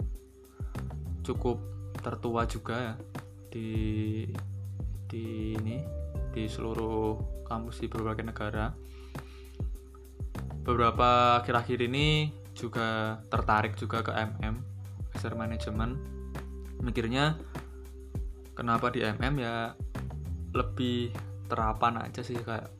cukup 1.26 1.58
tertua 1.98 2.46
juga 2.46 2.76
ya 2.78 2.94
di 3.50 3.70
di 5.06 5.54
ini 5.58 5.82
di 6.30 6.46
seluruh 6.46 7.42
kampus 7.46 7.82
di 7.82 7.86
berbagai 7.88 8.26
negara. 8.26 8.70
Beberapa 10.66 11.40
akhir-akhir 11.42 11.78
ini 11.86 12.30
juga 12.52 13.20
tertarik 13.30 13.78
juga 13.78 14.02
ke 14.02 14.12
MM 14.12 14.56
Master 15.14 15.32
Management. 15.38 15.94
Mikirnya 16.82 17.38
kenapa 18.56 18.88
di 18.88 19.04
MM 19.04 19.34
ya 19.38 19.76
lebih 20.56 21.12
terapan 21.46 22.00
aja 22.00 22.24
sih 22.24 22.40
kayak 22.40 22.72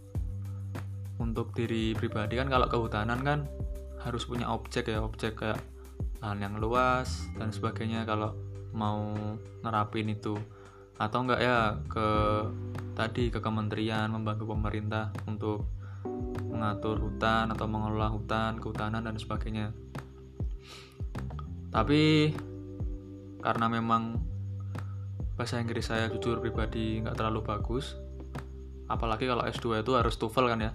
untuk 1.20 1.52
diri 1.52 1.92
pribadi 1.92 2.40
kan 2.40 2.48
kalau 2.48 2.66
kehutanan 2.66 3.20
kan 3.22 3.44
harus 4.00 4.24
punya 4.24 4.48
objek 4.48 4.88
ya 4.88 5.04
objek 5.04 5.38
kayak 5.38 5.60
lahan 6.20 6.40
yang 6.42 6.54
luas 6.58 7.28
dan 7.36 7.52
sebagainya 7.52 8.08
kalau 8.08 8.32
mau 8.76 9.14
nerapin 9.64 10.12
itu. 10.12 10.36
Atau 10.96 11.24
enggak 11.24 11.40
ya 11.40 11.76
ke 11.88 12.08
tadi 12.96 13.28
ke 13.28 13.40
kementerian 13.40 14.08
membantu 14.08 14.48
pemerintah 14.48 15.12
untuk 15.28 15.68
mengatur 16.48 16.96
hutan 16.98 17.52
atau 17.52 17.68
mengelola 17.68 18.08
hutan 18.12 18.56
kehutanan 18.56 19.04
dan 19.04 19.16
sebagainya. 19.20 19.72
Tapi 21.68 22.32
karena 23.44 23.66
memang 23.68 24.16
bahasa 25.36 25.60
Inggris 25.60 25.92
saya 25.92 26.08
jujur 26.08 26.40
pribadi 26.40 27.04
nggak 27.04 27.20
terlalu 27.20 27.44
bagus. 27.44 27.94
Apalagi 28.88 29.28
kalau 29.28 29.44
S2 29.44 29.84
itu 29.84 29.92
harus 29.92 30.16
TOEFL 30.16 30.46
kan 30.48 30.60
ya? 30.64 30.72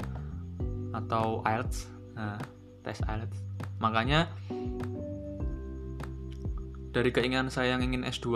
Atau 0.93 1.41
IELTS. 1.41 1.89
Nah 2.13 2.37
tes 2.85 3.01
IELTS. 3.01 3.37
Makanya 3.81 4.29
dari 6.93 7.09
keinginan 7.09 7.49
saya 7.49 7.73
yang 7.73 7.81
ingin 7.81 8.05
S2 8.05 8.29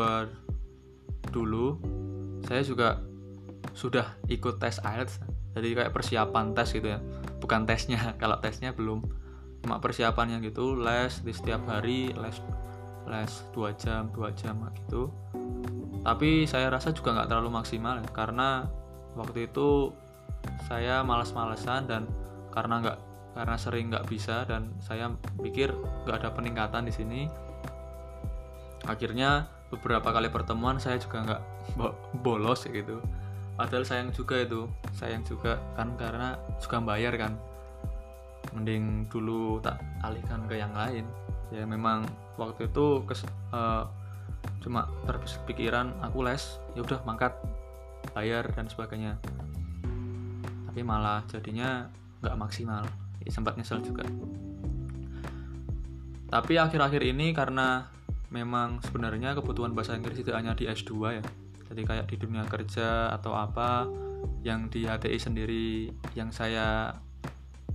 dulu 1.30 1.78
saya 2.46 2.66
juga 2.66 3.06
sudah 3.78 4.18
ikut 4.26 4.58
tes 4.58 4.82
IELTS. 4.82 5.22
Jadi 5.54 5.78
kayak 5.78 5.94
persiapan 5.94 6.58
tes 6.58 6.74
gitu 6.74 6.90
ya. 6.90 7.00
Bukan 7.38 7.70
tesnya 7.70 8.02
kalau 8.22 8.42
tesnya 8.42 8.74
belum. 8.74 9.06
Cuma 9.62 9.78
persiapannya 9.78 10.42
gitu 10.42 10.74
les 10.74 11.22
di 11.22 11.34
setiap 11.34 11.62
hari 11.70 12.10
les 12.18 12.38
les 13.06 13.34
dua 13.54 13.70
jam 13.78 14.10
dua 14.10 14.34
jam 14.34 14.58
gitu 14.74 15.14
tapi 16.06 16.46
saya 16.46 16.70
rasa 16.70 16.94
juga 16.94 17.18
nggak 17.18 17.34
terlalu 17.34 17.50
maksimal 17.58 17.98
ya, 17.98 18.06
karena 18.14 18.70
waktu 19.18 19.50
itu 19.50 19.90
saya 20.70 21.02
malas-malesan 21.02 21.90
dan 21.90 22.06
karena 22.54 22.80
nggak 22.86 22.98
karena 23.36 23.56
sering 23.60 23.92
nggak 23.92 24.08
bisa 24.08 24.48
dan 24.48 24.72
saya 24.80 25.12
pikir 25.42 25.74
nggak 26.06 26.24
ada 26.24 26.30
peningkatan 26.32 26.88
di 26.88 26.94
sini. 26.94 27.22
Akhirnya 28.86 29.50
beberapa 29.74 30.14
kali 30.14 30.30
pertemuan 30.30 30.78
saya 30.78 31.02
juga 31.02 31.26
nggak 31.26 31.42
bolos 32.22 32.70
gitu. 32.70 33.02
Padahal 33.58 33.84
sayang 33.88 34.14
juga 34.14 34.46
itu 34.46 34.70
sayang 34.94 35.26
juga 35.26 35.58
kan 35.74 35.98
karena 35.98 36.38
juga 36.62 36.80
bayar 36.86 37.18
kan. 37.18 37.34
Mending 38.54 39.10
dulu 39.10 39.58
tak 39.60 39.82
alihkan 40.06 40.46
ke 40.46 40.62
yang 40.62 40.72
lain. 40.72 41.04
Ya 41.50 41.66
memang 41.66 42.06
waktu 42.38 42.70
itu 42.70 43.04
kes, 43.10 43.26
uh, 43.52 43.90
cuma 44.62 44.90
terpikiran 45.06 45.94
aku 46.02 46.26
les 46.26 46.58
ya 46.74 46.82
udah 46.82 47.00
mangkat 47.06 47.34
bayar 48.14 48.46
dan 48.54 48.70
sebagainya. 48.70 49.18
Tapi 50.70 50.82
malah 50.84 51.24
jadinya 51.32 51.90
nggak 52.22 52.38
maksimal. 52.38 52.84
Ya, 53.24 53.32
sempat 53.34 53.58
nyesel 53.58 53.82
juga. 53.82 54.06
Tapi 56.30 56.54
akhir-akhir 56.60 57.02
ini 57.06 57.32
karena 57.32 57.90
memang 58.34 58.84
sebenarnya 58.84 59.38
kebutuhan 59.38 59.72
bahasa 59.72 59.96
Inggris 59.96 60.20
itu 60.20 60.36
hanya 60.36 60.54
di 60.54 60.68
S2 60.68 60.94
ya. 61.16 61.24
Jadi 61.66 61.82
kayak 61.82 62.06
di 62.12 62.16
dunia 62.20 62.46
kerja 62.46 63.10
atau 63.14 63.34
apa 63.34 63.88
yang 64.46 64.70
di 64.70 64.86
HTI 64.86 65.18
sendiri 65.18 65.90
yang 66.14 66.30
saya 66.30 66.94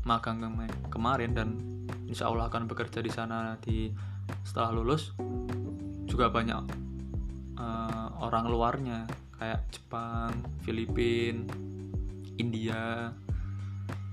magang 0.06 0.40
kemarin 0.88 1.34
dan 1.34 1.48
insya 2.06 2.30
Allah 2.30 2.46
akan 2.50 2.66
bekerja 2.66 3.02
di 3.02 3.10
sana 3.10 3.58
di 3.60 3.90
setelah 4.46 4.74
lulus 4.74 5.12
juga 6.20 6.36
banyak 6.36 6.62
uh, 7.56 8.12
orang 8.20 8.52
luarnya 8.52 9.08
kayak 9.40 9.72
Jepang, 9.72 10.36
Filipina, 10.60 11.48
India 12.36 13.08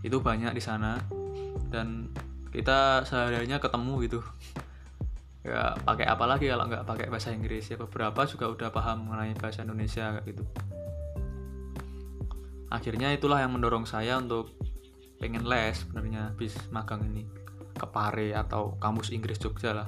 itu 0.07 0.23
banyak 0.23 0.55
di 0.55 0.63
sana. 0.63 0.95
Dan 1.67 2.07
kita 2.55 3.03
sehariannya 3.03 3.59
ketemu 3.59 3.93
gitu. 4.07 4.19
Ya 5.43 5.75
pakai 5.83 6.07
apa 6.07 6.23
lagi 6.23 6.47
kalau 6.47 6.71
nggak 6.71 6.87
pakai 6.87 7.11
bahasa 7.11 7.35
Inggris? 7.35 7.67
Ya 7.67 7.75
beberapa 7.75 8.23
juga 8.23 8.55
udah 8.55 8.71
paham 8.71 9.11
mengenai 9.11 9.35
bahasa 9.35 9.67
Indonesia 9.67 10.15
gitu. 10.23 10.47
Akhirnya 12.71 13.11
itulah 13.11 13.43
yang 13.43 13.51
mendorong 13.51 13.83
saya 13.83 14.15
untuk 14.15 14.55
pengen 15.19 15.43
les 15.43 15.75
sebenarnya 15.75 16.31
bis 16.39 16.55
magang 16.71 17.03
ini 17.03 17.27
ke 17.75 17.83
Pare 17.91 18.31
atau 18.31 18.79
kampus 18.79 19.11
Inggris 19.11 19.43
Jogja 19.43 19.75
lah 19.75 19.87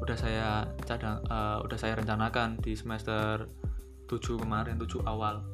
udah 0.00 0.16
saya 0.16 0.64
cadang 0.88 1.20
uh, 1.28 1.60
udah 1.60 1.76
saya 1.76 1.96
rencanakan 2.00 2.56
di 2.60 2.72
semester 2.72 3.46
7 4.08 4.40
kemarin 4.40 4.80
7 4.80 5.04
awal. 5.04 5.44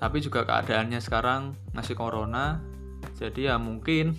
Tapi 0.00 0.16
juga 0.20 0.44
keadaannya 0.44 1.00
sekarang 1.00 1.54
masih 1.72 1.96
corona 1.96 2.60
jadi 3.14 3.54
ya 3.54 3.56
mungkin 3.60 4.16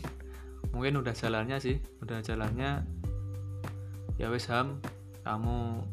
mungkin 0.72 1.02
udah 1.02 1.14
jalannya 1.14 1.58
sih 1.58 1.78
udah 2.02 2.22
jalannya 2.22 2.86
ya 4.16 4.28
wes 4.32 4.48
ham 4.48 4.80
kamu 5.26 5.84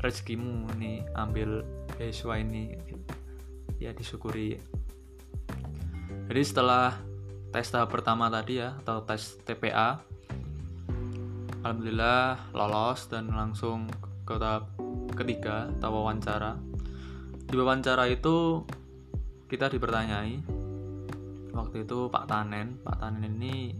rezekimu 0.00 0.70
nih 0.80 1.04
ambil 1.12 1.66
beasiswa 1.98 2.40
ini 2.40 2.78
ya 3.76 3.92
disyukuri. 3.92 4.56
Jadi 6.30 6.42
setelah 6.46 6.96
tes 7.50 7.66
tahap 7.68 7.90
pertama 7.90 8.30
tadi 8.30 8.62
ya 8.62 8.78
atau 8.80 9.02
tes 9.02 9.36
TPA 9.42 10.00
alhamdulillah 11.60 12.52
lolos 12.56 13.12
dan 13.12 13.28
langsung 13.28 13.84
ke 14.24 14.34
tahap 14.40 14.72
ketiga 15.12 15.68
atau 15.76 16.00
wawancara. 16.00 16.56
Di 17.44 17.54
wawancara 17.58 18.08
itu 18.08 18.64
kita 19.50 19.68
dipertanyai 19.68 20.40
waktu 21.52 21.84
itu 21.84 22.08
Pak 22.08 22.24
Tanen. 22.24 22.80
Pak 22.80 22.96
Tanen 22.96 23.28
ini 23.36 23.76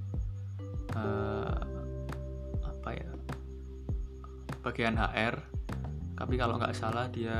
eh, 0.93 1.57
apa 2.61 2.90
ya 2.93 3.11
bagian 4.61 5.01
HR 5.01 5.40
tapi 6.21 6.37
kalau 6.37 6.61
nggak 6.61 6.77
salah 6.77 7.09
dia 7.09 7.33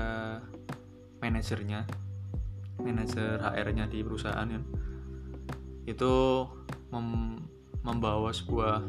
manajernya 1.21 1.85
manajer 2.81 3.37
HR-nya 3.45 3.93
di 3.93 4.01
perusahaan 4.01 4.49
ya 4.49 4.61
itu 5.85 6.13
mem 6.89 7.37
membawa 7.85 8.33
sebuah 8.33 8.81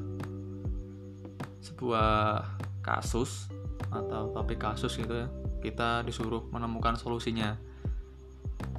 sebuah 1.62 2.41
kasus 2.82 3.47
atau 3.93 4.34
topik 4.34 4.58
kasus 4.58 4.97
gitu 4.97 5.13
ya. 5.13 5.28
Kita 5.62 6.02
disuruh 6.02 6.50
menemukan 6.50 6.97
solusinya. 6.97 7.56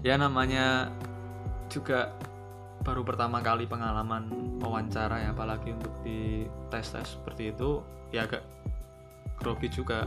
Ya 0.02 0.18
namanya 0.18 0.90
juga 1.70 2.10
baru 2.82 3.06
pertama 3.06 3.38
kali 3.38 3.70
pengalaman 3.70 4.58
wawancara 4.58 5.22
ya 5.22 5.30
apalagi 5.30 5.70
untuk 5.70 5.94
di 6.02 6.50
tes 6.66 6.90
tes 6.90 7.14
seperti 7.14 7.54
itu 7.54 7.78
ya 8.10 8.26
agak 8.26 8.42
grogi 9.38 9.70
juga. 9.70 10.02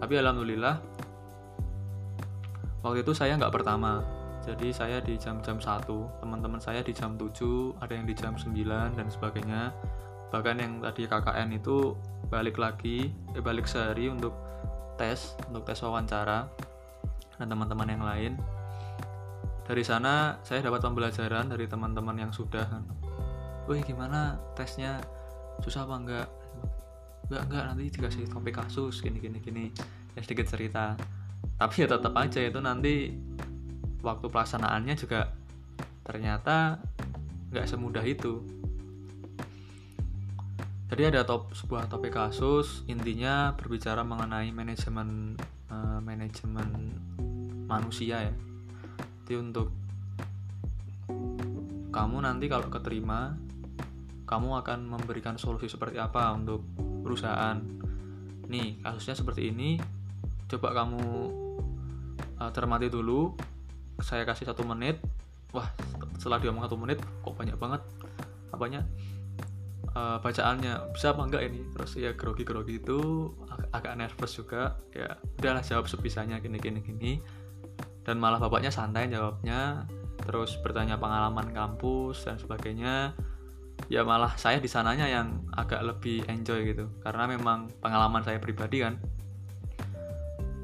Tapi 0.00 0.16
alhamdulillah 0.16 0.80
waktu 2.80 3.04
itu 3.04 3.12
saya 3.12 3.36
nggak 3.36 3.52
pertama. 3.52 4.00
Jadi 4.40 4.72
saya 4.72 5.04
di 5.04 5.20
jam-jam 5.20 5.60
1 5.60 5.84
teman-teman 6.24 6.56
saya 6.56 6.80
di 6.80 6.96
jam 6.96 7.12
7 7.20 7.76
ada 7.84 7.92
yang 7.92 8.08
di 8.08 8.16
jam 8.16 8.32
9 8.40 8.56
dan 8.96 9.06
sebagainya 9.12 9.68
bahkan 10.30 10.56
yang 10.58 10.78
tadi 10.78 11.10
KKN 11.10 11.58
itu 11.58 11.98
balik 12.30 12.56
lagi 12.56 13.10
eh, 13.34 13.42
balik 13.42 13.66
sehari 13.66 14.06
untuk 14.06 14.32
tes 14.94 15.34
untuk 15.50 15.66
tes 15.66 15.78
wawancara 15.82 16.46
dan 17.36 17.46
teman-teman 17.50 17.88
yang 17.90 18.04
lain. 18.06 18.32
Dari 19.66 19.82
sana 19.86 20.38
saya 20.42 20.66
dapat 20.66 20.82
pembelajaran 20.82 21.50
dari 21.50 21.66
teman-teman 21.66 22.16
yang 22.18 22.32
sudah. 22.34 22.66
Wih 23.66 23.82
gimana 23.86 24.38
tesnya? 24.54 24.98
Susah 25.62 25.86
apa 25.86 25.94
enggak? 25.98 26.28
Enggak 27.30 27.42
enggak 27.46 27.64
nanti 27.70 27.84
dikasih 27.90 28.24
topik 28.30 28.58
kasus 28.58 29.02
gini 29.02 29.18
gini 29.22 29.38
gini. 29.38 29.64
Ya 30.14 30.20
sedikit 30.22 30.50
cerita. 30.50 30.98
Tapi 31.58 31.74
ya 31.84 31.86
tetap 31.86 32.12
aja 32.16 32.40
itu 32.40 32.58
nanti 32.58 33.14
waktu 34.00 34.26
pelaksanaannya 34.28 34.94
juga 34.96 35.32
ternyata 36.04 36.80
nggak 37.52 37.66
semudah 37.68 38.04
itu 38.04 38.42
jadi 40.90 41.14
ada 41.14 41.22
top 41.22 41.54
sebuah 41.54 41.86
topik 41.86 42.18
kasus 42.18 42.82
intinya 42.90 43.54
berbicara 43.54 44.02
mengenai 44.02 44.50
manajemen 44.50 45.38
uh, 45.70 46.02
manajemen 46.02 46.98
manusia 47.70 48.26
ya. 48.26 48.34
Jadi 49.22 49.34
untuk 49.38 49.70
kamu 51.94 52.26
nanti 52.26 52.50
kalau 52.50 52.66
keterima 52.66 53.38
kamu 54.26 54.62
akan 54.66 54.90
memberikan 54.90 55.38
solusi 55.38 55.70
seperti 55.70 56.02
apa 56.02 56.34
untuk 56.34 56.66
perusahaan. 57.06 57.62
Nih 58.50 58.82
kasusnya 58.82 59.14
seperti 59.14 59.54
ini. 59.54 59.78
Coba 60.50 60.74
kamu 60.74 61.02
uh, 62.42 62.50
cermati 62.50 62.90
dulu. 62.90 63.38
Saya 64.02 64.26
kasih 64.26 64.50
satu 64.50 64.66
menit. 64.66 64.98
Wah 65.54 65.70
setelah 66.18 66.42
dia 66.42 66.50
ngomong 66.50 66.66
satu 66.66 66.78
menit 66.78 66.98
kok 66.98 67.34
banyak 67.38 67.54
banget? 67.54 67.82
Apanya 68.50 68.82
uh, 70.00 70.16
bacaannya 70.24 70.96
bisa 70.96 71.12
apa 71.12 71.22
enggak 71.28 71.42
ini? 71.52 71.60
Terus 71.76 71.90
ya 72.00 72.10
grogi 72.16 72.44
grogi 72.48 72.80
itu 72.80 73.30
ag 73.52 73.68
agak 73.76 73.94
nervous 74.00 74.32
juga. 74.32 74.80
Ya 74.96 75.20
udahlah 75.36 75.60
jawab 75.60 75.86
sebisanya 75.86 76.40
gini 76.40 76.56
gini 76.56 76.80
gini. 76.80 77.12
Dan 78.00 78.16
malah 78.16 78.40
bapaknya 78.40 78.72
santai 78.72 79.12
jawabnya 79.12 79.84
terus 80.20 80.56
bertanya 80.60 80.96
pengalaman 80.96 81.52
kampus 81.52 82.24
dan 82.24 82.40
sebagainya. 82.40 83.12
Ya 83.88 84.04
malah 84.04 84.36
saya 84.36 84.60
di 84.60 84.68
sananya 84.68 85.08
yang 85.08 85.44
agak 85.56 85.80
lebih 85.80 86.24
enjoy 86.28 86.68
gitu 86.68 86.88
karena 87.00 87.28
memang 87.28 87.68
pengalaman 87.80 88.24
saya 88.24 88.40
pribadi 88.40 88.84
kan. 88.84 88.96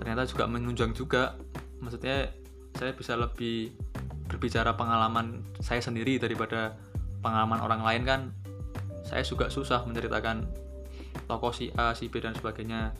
Ternyata 0.00 0.28
juga 0.28 0.44
menunjang 0.48 0.92
juga. 0.96 1.36
Maksudnya 1.80 2.32
saya 2.76 2.92
bisa 2.92 3.16
lebih 3.16 3.72
berbicara 4.28 4.76
pengalaman 4.76 5.40
saya 5.64 5.80
sendiri 5.80 6.20
daripada 6.20 6.76
pengalaman 7.24 7.58
orang 7.62 7.82
lain 7.82 8.02
kan 8.04 8.20
saya 9.06 9.22
juga 9.22 9.46
susah 9.46 9.86
menceritakan 9.86 10.42
tokoh 11.30 11.54
si 11.54 11.70
A, 11.78 11.94
si 11.94 12.10
B 12.10 12.18
dan 12.18 12.34
sebagainya. 12.34 12.92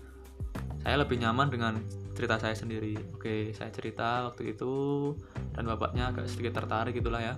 Saya 0.87 1.03
lebih 1.03 1.19
nyaman 1.19 1.51
dengan 1.51 1.75
cerita 2.14 2.38
saya 2.38 2.55
sendiri. 2.55 2.95
Oke 3.19 3.51
saya 3.53 3.69
cerita 3.75 4.31
waktu 4.31 4.55
itu 4.55 5.12
dan 5.53 5.66
bapaknya 5.66 6.14
agak 6.14 6.31
sedikit 6.31 6.62
tertarik 6.62 6.95
gitulah 6.97 7.21
ya. 7.21 7.35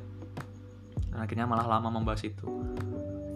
Dan 1.08 1.18
akhirnya 1.24 1.48
malah 1.48 1.66
lama 1.66 1.88
membahas 1.88 2.22
itu. 2.28 2.46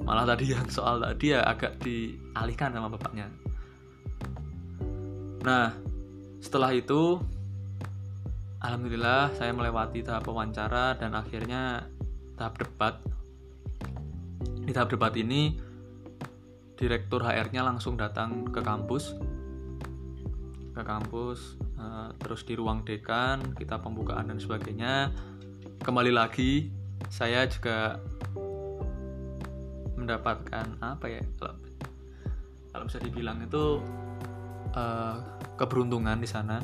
Malah 0.05 0.29
tadi 0.29 0.53
yang 0.53 0.69
soal 0.69 1.01
tadi 1.01 1.33
ya 1.33 1.43
agak 1.43 1.81
dialihkan 1.81 2.77
sama 2.77 2.93
bapaknya. 2.93 3.27
Nah 5.43 5.73
setelah 6.45 6.71
itu 6.77 7.19
alhamdulillah 8.61 9.35
saya 9.35 9.51
melewati 9.51 10.05
tahap 10.05 10.29
wawancara 10.29 10.95
dan 11.01 11.17
akhirnya 11.17 11.89
tahap 12.37 12.61
debat 12.63 12.95
di 14.63 14.71
tahap 14.71 14.95
debat 14.95 15.11
ini 15.19 15.59
direktur 16.79 17.23
HR-nya 17.23 17.63
langsung 17.67 17.99
datang 17.99 18.47
ke 18.51 18.63
kampus. 18.63 19.15
Ke 20.73 20.83
kampus 20.83 21.59
uh, 21.77 22.15
terus 22.17 22.47
di 22.49 22.57
ruang 22.57 22.87
dekan 22.87 23.55
kita 23.59 23.79
pembukaan 23.83 24.31
dan 24.31 24.39
sebagainya. 24.39 25.11
Kembali 25.83 26.15
lagi 26.15 26.71
saya 27.11 27.45
juga 27.51 27.99
mendapatkan 29.99 30.79
apa 30.83 31.07
ya 31.07 31.23
kalau 31.39 31.55
kalau 32.73 32.85
bisa 32.89 32.99
dibilang 33.03 33.39
itu 33.43 33.83
uh, 34.75 35.19
keberuntungan 35.59 36.19
di 36.23 36.27
sana. 36.31 36.63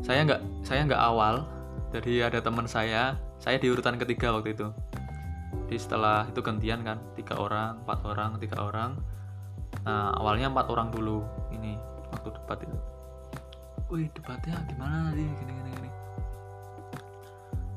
Saya 0.00 0.24
nggak 0.24 0.42
saya 0.64 0.86
nggak 0.86 1.02
awal 1.02 1.44
jadi 1.90 2.30
ada 2.30 2.38
teman 2.38 2.70
saya. 2.70 3.18
Saya 3.42 3.60
di 3.60 3.68
urutan 3.68 4.00
ketiga 4.00 4.32
waktu 4.32 4.56
itu 4.56 4.72
di 5.66 5.76
setelah 5.80 6.28
itu 6.28 6.40
gantian 6.44 6.84
kan 6.84 7.00
tiga 7.18 7.40
orang 7.40 7.82
empat 7.82 7.98
orang 8.06 8.30
tiga 8.38 8.62
orang. 8.62 8.98
Nah 9.84 10.14
awalnya 10.14 10.52
empat 10.52 10.70
orang 10.70 10.88
dulu 10.94 11.24
ini 11.50 11.74
waktu 12.14 12.28
debat 12.30 12.58
itu. 12.62 12.76
Wih 13.90 14.08
debatnya 14.14 14.60
gimana 14.70 15.10
nanti? 15.10 15.24
Gini 15.24 15.52
gini 15.52 15.70
gini. 15.76 15.90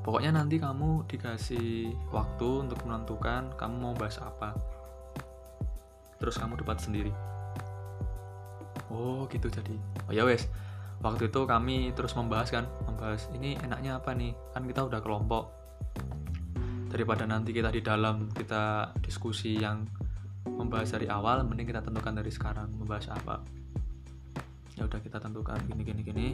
Pokoknya 0.06 0.40
nanti 0.40 0.56
kamu 0.56 1.04
dikasih 1.10 1.92
waktu 2.16 2.50
untuk 2.63 2.80
menentukan 2.88 3.52
kamu 3.60 3.76
mau 3.76 3.94
bahas 3.98 4.22
apa. 4.24 4.56
Terus 6.22 6.40
kamu 6.40 6.62
debat 6.62 6.80
sendiri. 6.80 7.12
Oh 8.88 9.28
gitu 9.28 9.52
jadi. 9.52 9.76
Oh 10.08 10.13
ya 10.13 10.24
wes. 10.24 10.48
Waktu 11.04 11.30
itu 11.30 11.46
kami 11.46 11.92
terus 11.94 12.16
membahas 12.18 12.50
kan 12.50 12.66
membahas 12.88 13.30
ini 13.36 13.60
enaknya 13.62 14.00
apa 14.00 14.16
nih? 14.16 14.32
Kan 14.56 14.66
kita 14.66 14.88
udah 14.88 15.04
kelompok 15.04 15.57
daripada 16.88 17.28
nanti 17.28 17.52
kita 17.52 17.69
di 17.71 17.84
dalam 17.84 18.32
kita 18.32 18.95
diskusi 19.04 19.60
yang 19.60 19.84
membahas 20.47 20.95
dari 20.95 21.12
awal 21.12 21.43
mending 21.43 21.67
kita 21.67 21.84
tentukan 21.84 22.15
dari 22.15 22.32
sekarang 22.32 22.71
membahas 22.76 23.12
apa. 23.12 23.43
Ya 24.80 24.88
udah 24.88 25.00
kita 25.04 25.19
tentukan 25.19 25.60
gini 25.67 25.84
gini 25.84 26.02
gini. 26.02 26.28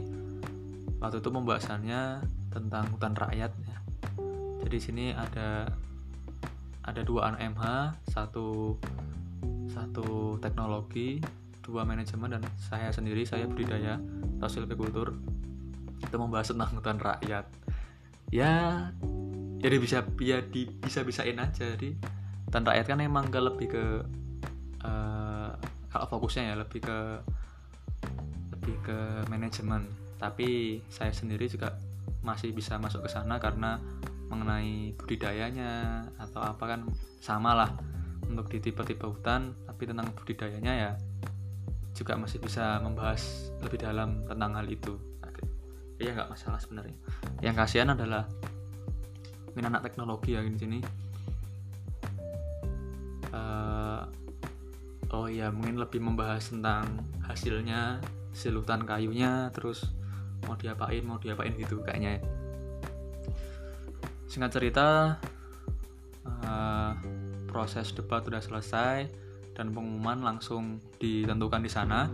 Waktu 1.02 1.20
itu 1.20 1.28
pembahasannya 1.28 2.22
tentang 2.54 2.86
hutan 2.94 3.12
rakyat 3.18 3.50
ya. 3.66 3.78
jadi 4.64 4.76
sini 4.78 5.06
ada 5.12 5.68
ada 6.86 7.00
dua 7.02 7.34
anak 7.34 7.52
MH 7.52 7.64
satu 8.14 8.78
satu 9.68 10.38
teknologi 10.38 11.18
dua 11.60 11.82
manajemen 11.82 12.38
dan 12.38 12.42
saya 12.56 12.88
sendiri 12.94 13.26
saya 13.26 13.44
budidaya 13.50 13.98
atau 14.38 14.48
silvicultur 14.48 15.16
itu 16.00 16.16
membahas 16.16 16.52
tentang 16.52 16.70
hutan 16.76 16.98
rakyat. 17.00 17.44
Ya 18.32 18.88
jadi 19.64 19.80
bisa 19.80 20.04
ya 20.20 20.44
di 20.44 20.68
bisa 20.68 21.00
bisain 21.00 21.40
aja. 21.40 21.72
Jadi 21.72 21.96
hutan 22.44 22.68
rakyat 22.68 22.84
kan 22.84 23.00
emang 23.00 23.32
ke 23.32 23.40
lebih 23.40 23.68
ke 23.72 23.84
uh, 24.84 25.56
kalau 25.88 26.06
fokusnya 26.12 26.52
ya 26.52 26.54
lebih 26.60 26.84
ke 26.84 26.98
lebih 28.52 28.76
ke 28.84 28.98
manajemen. 29.32 29.88
Tapi 30.20 30.80
saya 30.92 31.16
sendiri 31.16 31.48
juga 31.48 31.80
masih 32.20 32.52
bisa 32.52 32.76
masuk 32.76 33.08
ke 33.08 33.10
sana 33.16 33.40
karena 33.40 33.80
mengenai 34.28 34.92
budidayanya 35.00 36.04
atau 36.20 36.44
apa 36.44 36.64
kan 36.68 36.80
sama 37.24 37.56
lah 37.56 37.72
untuk 38.28 38.52
di 38.52 38.60
tipe-tipe 38.60 39.08
hutan. 39.08 39.56
Tapi 39.64 39.88
tentang 39.88 40.12
budidayanya 40.12 40.72
ya 40.76 40.92
juga 41.96 42.20
masih 42.20 42.36
bisa 42.36 42.84
membahas 42.84 43.48
lebih 43.64 43.80
dalam 43.80 44.28
tentang 44.28 44.60
hal 44.60 44.68
itu. 44.68 45.00
Ya 45.96 46.12
nggak 46.12 46.36
masalah 46.36 46.60
sebenarnya. 46.60 46.98
Yang 47.40 47.54
kasihan 47.64 47.94
adalah 47.94 48.28
min 49.54 49.64
anak 49.66 49.86
teknologi 49.86 50.34
ya 50.34 50.42
di 50.42 50.58
sini 50.58 50.78
uh, 53.30 54.02
oh 55.14 55.26
ya 55.30 55.50
mungkin 55.54 55.78
lebih 55.78 56.02
membahas 56.02 56.50
tentang 56.50 57.06
hasilnya 57.26 58.02
silutan 58.34 58.82
kayunya 58.82 59.48
terus 59.54 59.86
mau 60.44 60.58
diapain 60.58 61.02
mau 61.06 61.16
diapain 61.22 61.54
gitu 61.54 61.80
kayaknya 61.86 62.18
ya. 62.18 62.22
singkat 64.26 64.50
cerita 64.50 65.16
uh, 66.26 66.92
proses 67.46 67.94
debat 67.94 68.26
sudah 68.26 68.42
selesai 68.42 69.06
dan 69.54 69.70
pengumuman 69.70 70.18
langsung 70.18 70.82
ditentukan 70.98 71.62
di 71.62 71.70
sana 71.70 72.10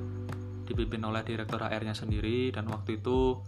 dipimpin 0.68 1.02
oleh 1.02 1.24
direktur 1.26 1.58
HR-nya 1.58 1.96
sendiri 1.96 2.52
dan 2.54 2.68
waktu 2.70 3.00
itu 3.00 3.40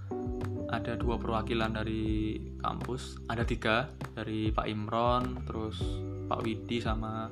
ada 0.72 0.96
dua 0.96 1.20
perwakilan 1.20 1.76
dari 1.76 2.40
kampus 2.64 3.20
ada 3.28 3.44
tiga 3.44 3.92
dari 4.16 4.48
Pak 4.48 4.66
Imron 4.66 5.44
terus 5.44 5.76
Pak 6.32 6.40
Widi 6.40 6.80
sama 6.80 7.28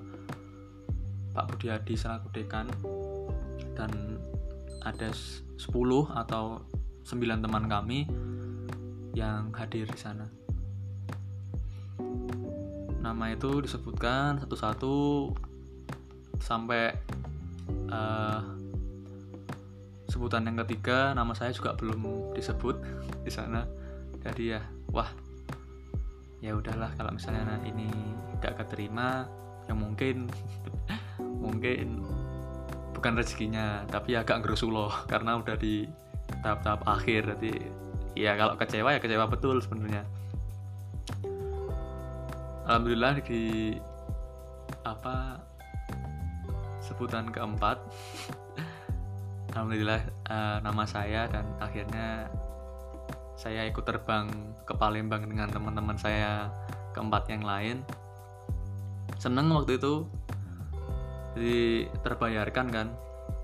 Pak 1.32 1.56
Budiadi 1.56 1.96
selaku 1.96 2.28
dekan 2.36 2.68
dan 3.78 4.20
ada 4.84 5.08
10 5.12 5.56
atau 6.16 6.64
9 7.04 7.44
teman 7.44 7.64
kami 7.68 8.08
yang 9.16 9.52
hadir 9.54 9.86
di 9.88 9.98
sana. 9.98 10.26
Nama 13.00 13.24
itu 13.32 13.64
disebutkan 13.64 14.44
satu-satu 14.44 14.94
sampai 16.40 16.92
uh, 17.88 18.59
sebutan 20.10 20.42
yang 20.44 20.58
ketiga 20.66 21.14
nama 21.14 21.30
saya 21.32 21.54
juga 21.54 21.78
belum 21.78 22.34
disebut 22.34 22.76
di 23.22 23.30
sana. 23.30 23.64
Jadi 24.20 24.58
ya, 24.58 24.60
wah 24.90 25.08
ya 26.40 26.56
udahlah 26.56 26.90
kalau 26.96 27.12
misalnya 27.14 27.60
ini 27.68 27.88
gak 28.40 28.64
keterima 28.64 29.28
ya 29.68 29.76
mungkin 29.76 30.26
mungkin 31.44 32.00
bukan 32.96 33.12
rezekinya 33.16 33.84
tapi 33.88 34.16
agak 34.16 34.40
loh 34.68 34.92
karena 35.08 35.36
udah 35.40 35.56
di 35.56 35.84
tahap-tahap 36.40 36.80
akhir 36.88 37.36
jadi 37.36 37.52
ya 38.16 38.32
kalau 38.40 38.56
kecewa 38.56 38.96
ya 38.96 39.00
kecewa 39.00 39.24
betul 39.28 39.60
sebenarnya 39.60 40.04
alhamdulillah 42.68 43.20
di 43.24 43.76
apa 44.84 45.40
sebutan 46.80 47.28
keempat 47.28 47.78
alhamdulillah 49.50 50.00
uh, 50.30 50.58
nama 50.62 50.86
saya 50.86 51.26
dan 51.26 51.46
akhirnya 51.58 52.30
saya 53.34 53.66
ikut 53.66 53.82
terbang 53.82 54.30
ke 54.68 54.72
Palembang 54.76 55.26
dengan 55.26 55.50
teman-teman 55.50 55.96
saya 55.96 56.52
keempat 56.92 57.24
yang 57.32 57.42
lain. 57.42 57.76
Seneng 59.16 59.50
waktu 59.56 59.80
itu 59.80 60.06
jadi 61.34 61.88
terbayarkan 62.04 62.66
kan. 62.68 62.88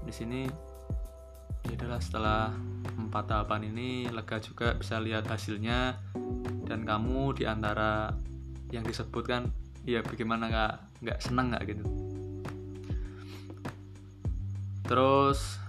Di 0.07 0.13
sini 0.15 0.47
ya 1.67 1.75
adalah 1.75 1.99
setelah 1.99 2.43
4 2.53 3.09
beberapa 3.17 3.49
tahapan 3.49 3.73
ini 3.73 4.13
lega 4.13 4.37
juga 4.45 4.77
bisa 4.77 5.01
lihat 5.01 5.25
hasilnya. 5.33 5.97
Dan 6.67 6.85
kamu 6.85 7.33
di 7.41 7.49
antara 7.49 8.13
yang 8.69 8.85
disebutkan 8.85 9.49
ya 9.89 10.05
bagaimana 10.05 10.51
nggak 10.53 10.75
nggak 11.01 11.19
senang 11.25 11.55
nggak 11.55 11.65
gitu. 11.73 11.85
Terus 14.85 15.66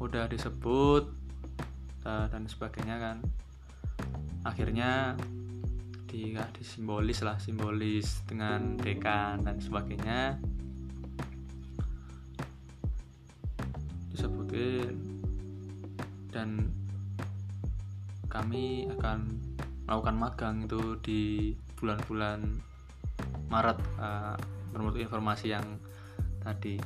udah 0.00 0.24
disebut 0.32 1.04
uh, 2.08 2.26
dan 2.32 2.48
sebagainya 2.48 2.96
kan. 2.96 3.16
Akhirnya 4.48 5.14
di 6.08 6.34
ya, 6.34 6.42
disimbolis 6.56 7.22
lah 7.22 7.36
simbolis 7.38 8.24
dengan 8.24 8.80
dekan 8.80 9.44
dan 9.44 9.60
sebagainya. 9.60 10.40
Disebutin. 14.10 14.96
Dan 16.32 16.72
kami 18.32 18.88
akan 18.98 19.20
melakukan 19.84 20.16
magang 20.16 20.56
itu 20.64 20.96
di 21.02 21.22
bulan-bulan 21.76 22.40
Maret 23.50 23.78
uh, 23.98 24.38
menurut 24.70 24.94
informasi 25.02 25.50
yang 25.50 25.66
tadi 26.38 26.78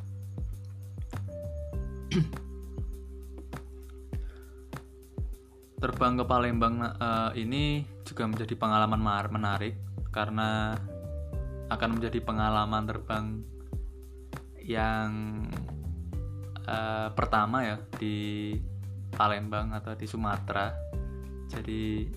terbang 5.85 6.17
ke 6.17 6.25
Palembang 6.25 6.81
uh, 6.81 7.29
ini 7.37 7.85
juga 8.09 8.25
menjadi 8.25 8.57
pengalaman 8.57 9.29
menarik 9.29 9.77
karena 10.09 10.73
akan 11.69 12.01
menjadi 12.01 12.25
pengalaman 12.25 12.89
terbang 12.89 13.27
yang 14.65 15.45
uh, 16.65 17.13
pertama 17.13 17.69
ya 17.69 17.77
di 18.01 18.57
Palembang 19.13 19.77
atau 19.77 19.93
di 19.93 20.09
Sumatera. 20.09 20.73
Jadi 21.53 22.09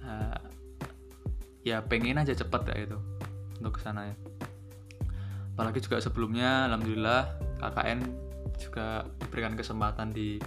uh, 0.00 0.40
ya 1.68 1.84
pengen 1.84 2.24
aja 2.24 2.32
cepet 2.32 2.72
ya 2.72 2.76
itu 2.88 2.98
untuk 3.60 3.76
ke 3.76 3.80
sana 3.84 4.08
ya. 4.08 4.16
Apalagi 5.52 5.84
juga 5.84 6.00
sebelumnya 6.00 6.72
alhamdulillah 6.72 7.36
KKN 7.60 8.00
juga 8.56 9.04
diberikan 9.20 9.52
kesempatan 9.60 10.08
di 10.08 10.40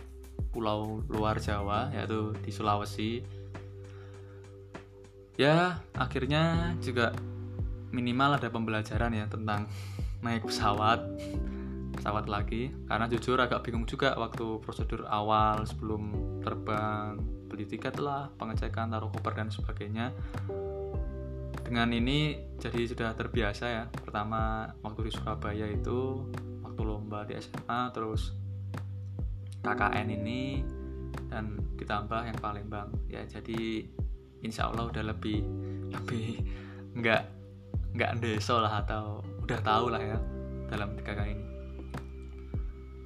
pulau 0.55 1.03
luar 1.11 1.35
Jawa 1.43 1.91
yaitu 1.91 2.31
di 2.39 2.55
Sulawesi. 2.55 3.19
Ya 5.35 5.83
akhirnya 5.91 6.71
juga 6.79 7.11
minimal 7.91 8.39
ada 8.39 8.47
pembelajaran 8.47 9.11
ya 9.11 9.27
tentang 9.27 9.67
naik 10.23 10.47
pesawat 10.47 11.03
pesawat 11.99 12.31
lagi. 12.31 12.71
Karena 12.87 13.11
jujur 13.11 13.35
agak 13.35 13.67
bingung 13.67 13.83
juga 13.83 14.15
waktu 14.15 14.63
prosedur 14.63 15.03
awal 15.11 15.67
sebelum 15.67 16.15
terbang 16.39 17.19
beli 17.51 17.67
tiket 17.67 17.99
lah 17.99 18.31
pengecekan 18.39 18.95
taruh 18.95 19.11
koper 19.11 19.35
dan 19.35 19.51
sebagainya. 19.51 20.15
Dengan 21.65 21.89
ini 21.91 22.37
jadi 22.61 22.87
sudah 22.87 23.11
terbiasa 23.17 23.65
ya. 23.67 23.83
Pertama 23.91 24.71
waktu 24.79 25.09
di 25.09 25.11
Surabaya 25.11 25.67
itu 25.67 26.23
waktu 26.61 26.81
lomba 26.85 27.27
di 27.27 27.35
SMA 27.41 27.91
terus 27.91 28.44
KKN 29.65 30.07
ini 30.13 30.61
dan 31.27 31.57
ditambah 31.75 32.21
yang 32.21 32.37
Palembang 32.37 32.93
ya 33.09 33.25
jadi 33.25 33.81
insya 34.45 34.69
Allah 34.69 34.93
udah 34.93 35.03
lebih 35.09 35.41
lebih 35.97 36.45
nggak 36.95 37.21
nggak 37.97 38.11
deso 38.21 38.61
lah 38.61 38.85
atau 38.85 39.25
udah 39.41 39.59
tahu 39.65 39.89
lah 39.89 40.01
ya 40.01 40.19
dalam 40.69 40.93
KKN 41.01 41.29
ini. 41.33 41.45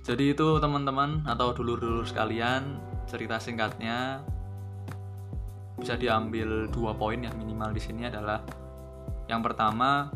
Jadi 0.03 0.33
itu 0.33 0.47
teman-teman 0.57 1.21
atau 1.29 1.53
dulur-dulur 1.53 2.01
sekalian 2.07 2.81
cerita 3.05 3.37
singkatnya 3.37 4.25
bisa 5.77 5.93
diambil 5.95 6.65
dua 6.73 6.97
poin 6.97 7.21
yang 7.21 7.35
minimal 7.37 7.69
di 7.71 7.81
sini 7.81 8.09
adalah 8.09 8.41
yang 9.29 9.45
pertama 9.45 10.09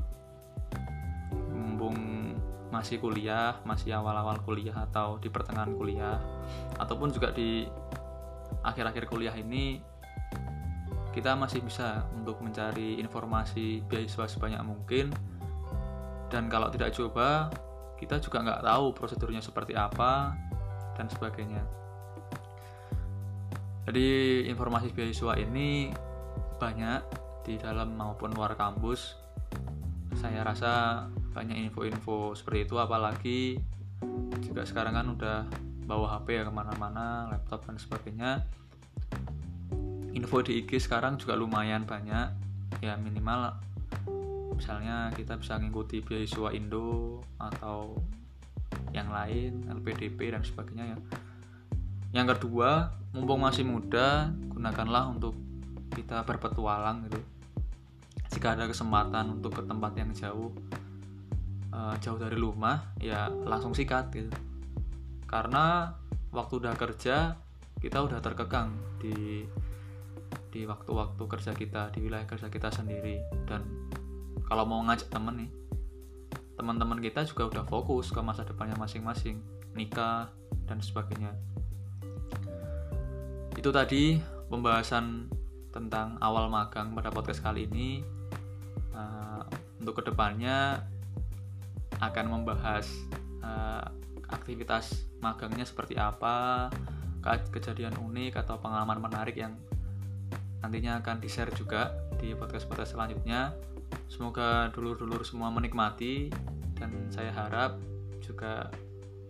masih 2.74 2.98
kuliah, 2.98 3.62
masih 3.70 3.94
awal-awal 3.94 4.42
kuliah 4.42 4.74
atau 4.90 5.22
di 5.22 5.30
pertengahan 5.30 5.78
kuliah 5.78 6.18
ataupun 6.82 7.14
juga 7.14 7.30
di 7.30 7.70
akhir-akhir 8.66 9.06
kuliah 9.06 9.38
ini 9.38 9.78
kita 11.14 11.38
masih 11.38 11.62
bisa 11.62 12.10
untuk 12.18 12.42
mencari 12.42 12.98
informasi 12.98 13.86
beasiswa 13.86 14.26
sebanyak 14.26 14.66
mungkin. 14.66 15.14
Dan 16.34 16.50
kalau 16.50 16.74
tidak 16.74 16.98
coba 16.98 17.54
kita 18.02 18.18
juga 18.18 18.42
nggak 18.42 18.66
tahu 18.66 18.86
prosedurnya 18.98 19.46
seperti 19.46 19.78
apa 19.78 20.34
dan 20.98 21.06
sebagainya. 21.14 21.62
Jadi 23.86 24.10
informasi 24.50 24.90
beasiswa 24.90 25.38
ini 25.38 25.94
banyak 26.58 27.02
di 27.46 27.62
dalam 27.62 27.94
maupun 27.94 28.34
luar 28.34 28.58
kampus. 28.58 29.14
Saya 30.18 30.42
rasa 30.42 31.06
banyak 31.34 31.58
info-info 31.67 32.38
seperti 32.38 32.69
itu 32.69 32.76
apalagi 32.78 33.58
juga 34.46 34.63
sekarang 34.63 34.93
kan 34.93 35.08
udah 35.17 35.38
bawa 35.84 36.15
HP 36.15 36.39
ya 36.39 36.43
ke 36.48 36.54
mana-mana 36.54 37.28
laptop 37.34 37.67
dan 37.67 37.76
sebagainya. 37.76 38.46
Info 40.13 40.46
di 40.46 40.62
IG 40.63 40.78
sekarang 40.78 41.17
juga 41.17 41.34
lumayan 41.34 41.84
banyak. 41.84 42.28
Ya 42.80 42.93
minimal 42.96 43.58
misalnya 44.54 45.10
kita 45.17 45.36
bisa 45.41 45.58
mengikuti 45.58 46.00
beasiswa 46.00 46.54
Indo 46.54 47.19
atau 47.41 47.98
yang 48.93 49.10
lain 49.10 49.65
LPDP 49.67 50.32
dan 50.32 50.46
sebagainya 50.46 50.96
ya. 50.96 50.98
Yang 52.13 52.38
kedua 52.38 52.93
mumpung 53.12 53.41
masih 53.41 53.65
muda 53.65 54.30
gunakanlah 54.54 55.10
untuk 55.10 55.34
kita 55.98 56.22
berpetualang 56.22 57.10
gitu. 57.10 57.19
Jika 58.34 58.58
ada 58.58 58.65
kesempatan 58.69 59.41
untuk 59.41 59.58
ke 59.58 59.62
tempat 59.65 59.93
yang 59.98 60.10
jauh 60.13 60.54
uh, 61.74 61.96
jauh 61.98 62.22
dari 62.22 62.38
rumah 62.38 62.94
ya 63.02 63.28
langsung 63.28 63.74
sikat 63.74 64.14
gitu. 64.14 64.30
Karena 65.26 65.90
waktu 66.30 66.62
udah 66.62 66.78
kerja 66.78 67.36
kita 67.82 68.06
udah 68.06 68.22
terkekang 68.22 68.72
di 69.02 69.44
di 70.54 70.70
waktu-waktu 70.70 71.24
kerja 71.26 71.52
kita 71.58 71.90
di 71.90 72.00
wilayah 72.06 72.30
kerja 72.30 72.48
kita 72.48 72.70
sendiri. 72.70 73.18
Dan 73.50 73.90
kalau 74.46 74.70
mau 74.70 74.86
ngajak 74.86 75.10
temen 75.10 75.46
nih 75.46 75.52
teman-teman 76.54 77.02
kita 77.02 77.26
juga 77.26 77.50
udah 77.50 77.64
fokus 77.66 78.14
ke 78.14 78.22
masa 78.22 78.46
depannya 78.46 78.78
masing-masing 78.78 79.42
nikah 79.74 80.30
dan 80.70 80.78
sebagainya. 80.78 81.34
Itu 83.58 83.74
tadi 83.74 84.22
pembahasan 84.54 85.34
tentang 85.74 86.22
awal 86.22 86.54
magang 86.54 86.94
pada 86.94 87.10
podcast 87.10 87.42
kali 87.42 87.66
ini. 87.66 88.06
Uh, 88.94 89.42
untuk 89.82 89.98
ke 89.98 90.14
depannya 90.14 90.86
akan 92.10 92.26
membahas 92.39 92.89
uh, 93.44 93.86
aktivitas 94.34 95.06
magangnya 95.22 95.63
seperti 95.63 95.96
apa, 95.96 96.68
kejadian 97.24 97.96
unik 97.96 98.44
atau 98.44 98.60
pengalaman 98.60 99.00
menarik 99.00 99.39
yang 99.39 99.56
nantinya 100.60 101.00
akan 101.00 101.24
di-share 101.24 101.52
juga 101.56 101.96
di 102.20 102.36
podcast-podcast 102.36 102.96
selanjutnya. 102.96 103.56
Semoga 104.12 104.72
dulur-dulur 104.76 105.24
semua 105.24 105.52
menikmati 105.54 106.28
dan 106.76 107.08
saya 107.13 107.32
harap 107.32 107.80
juga 108.20 108.72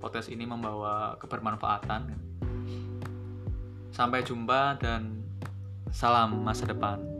podcast 0.02 0.30
ini 0.34 0.46
membawa 0.50 1.18
kebermanfaatan. 1.22 2.02
Sampai 3.94 4.26
jumpa 4.26 4.82
dan 4.82 5.22
salam 5.94 6.42
masa 6.42 6.66
depan. 6.66 7.13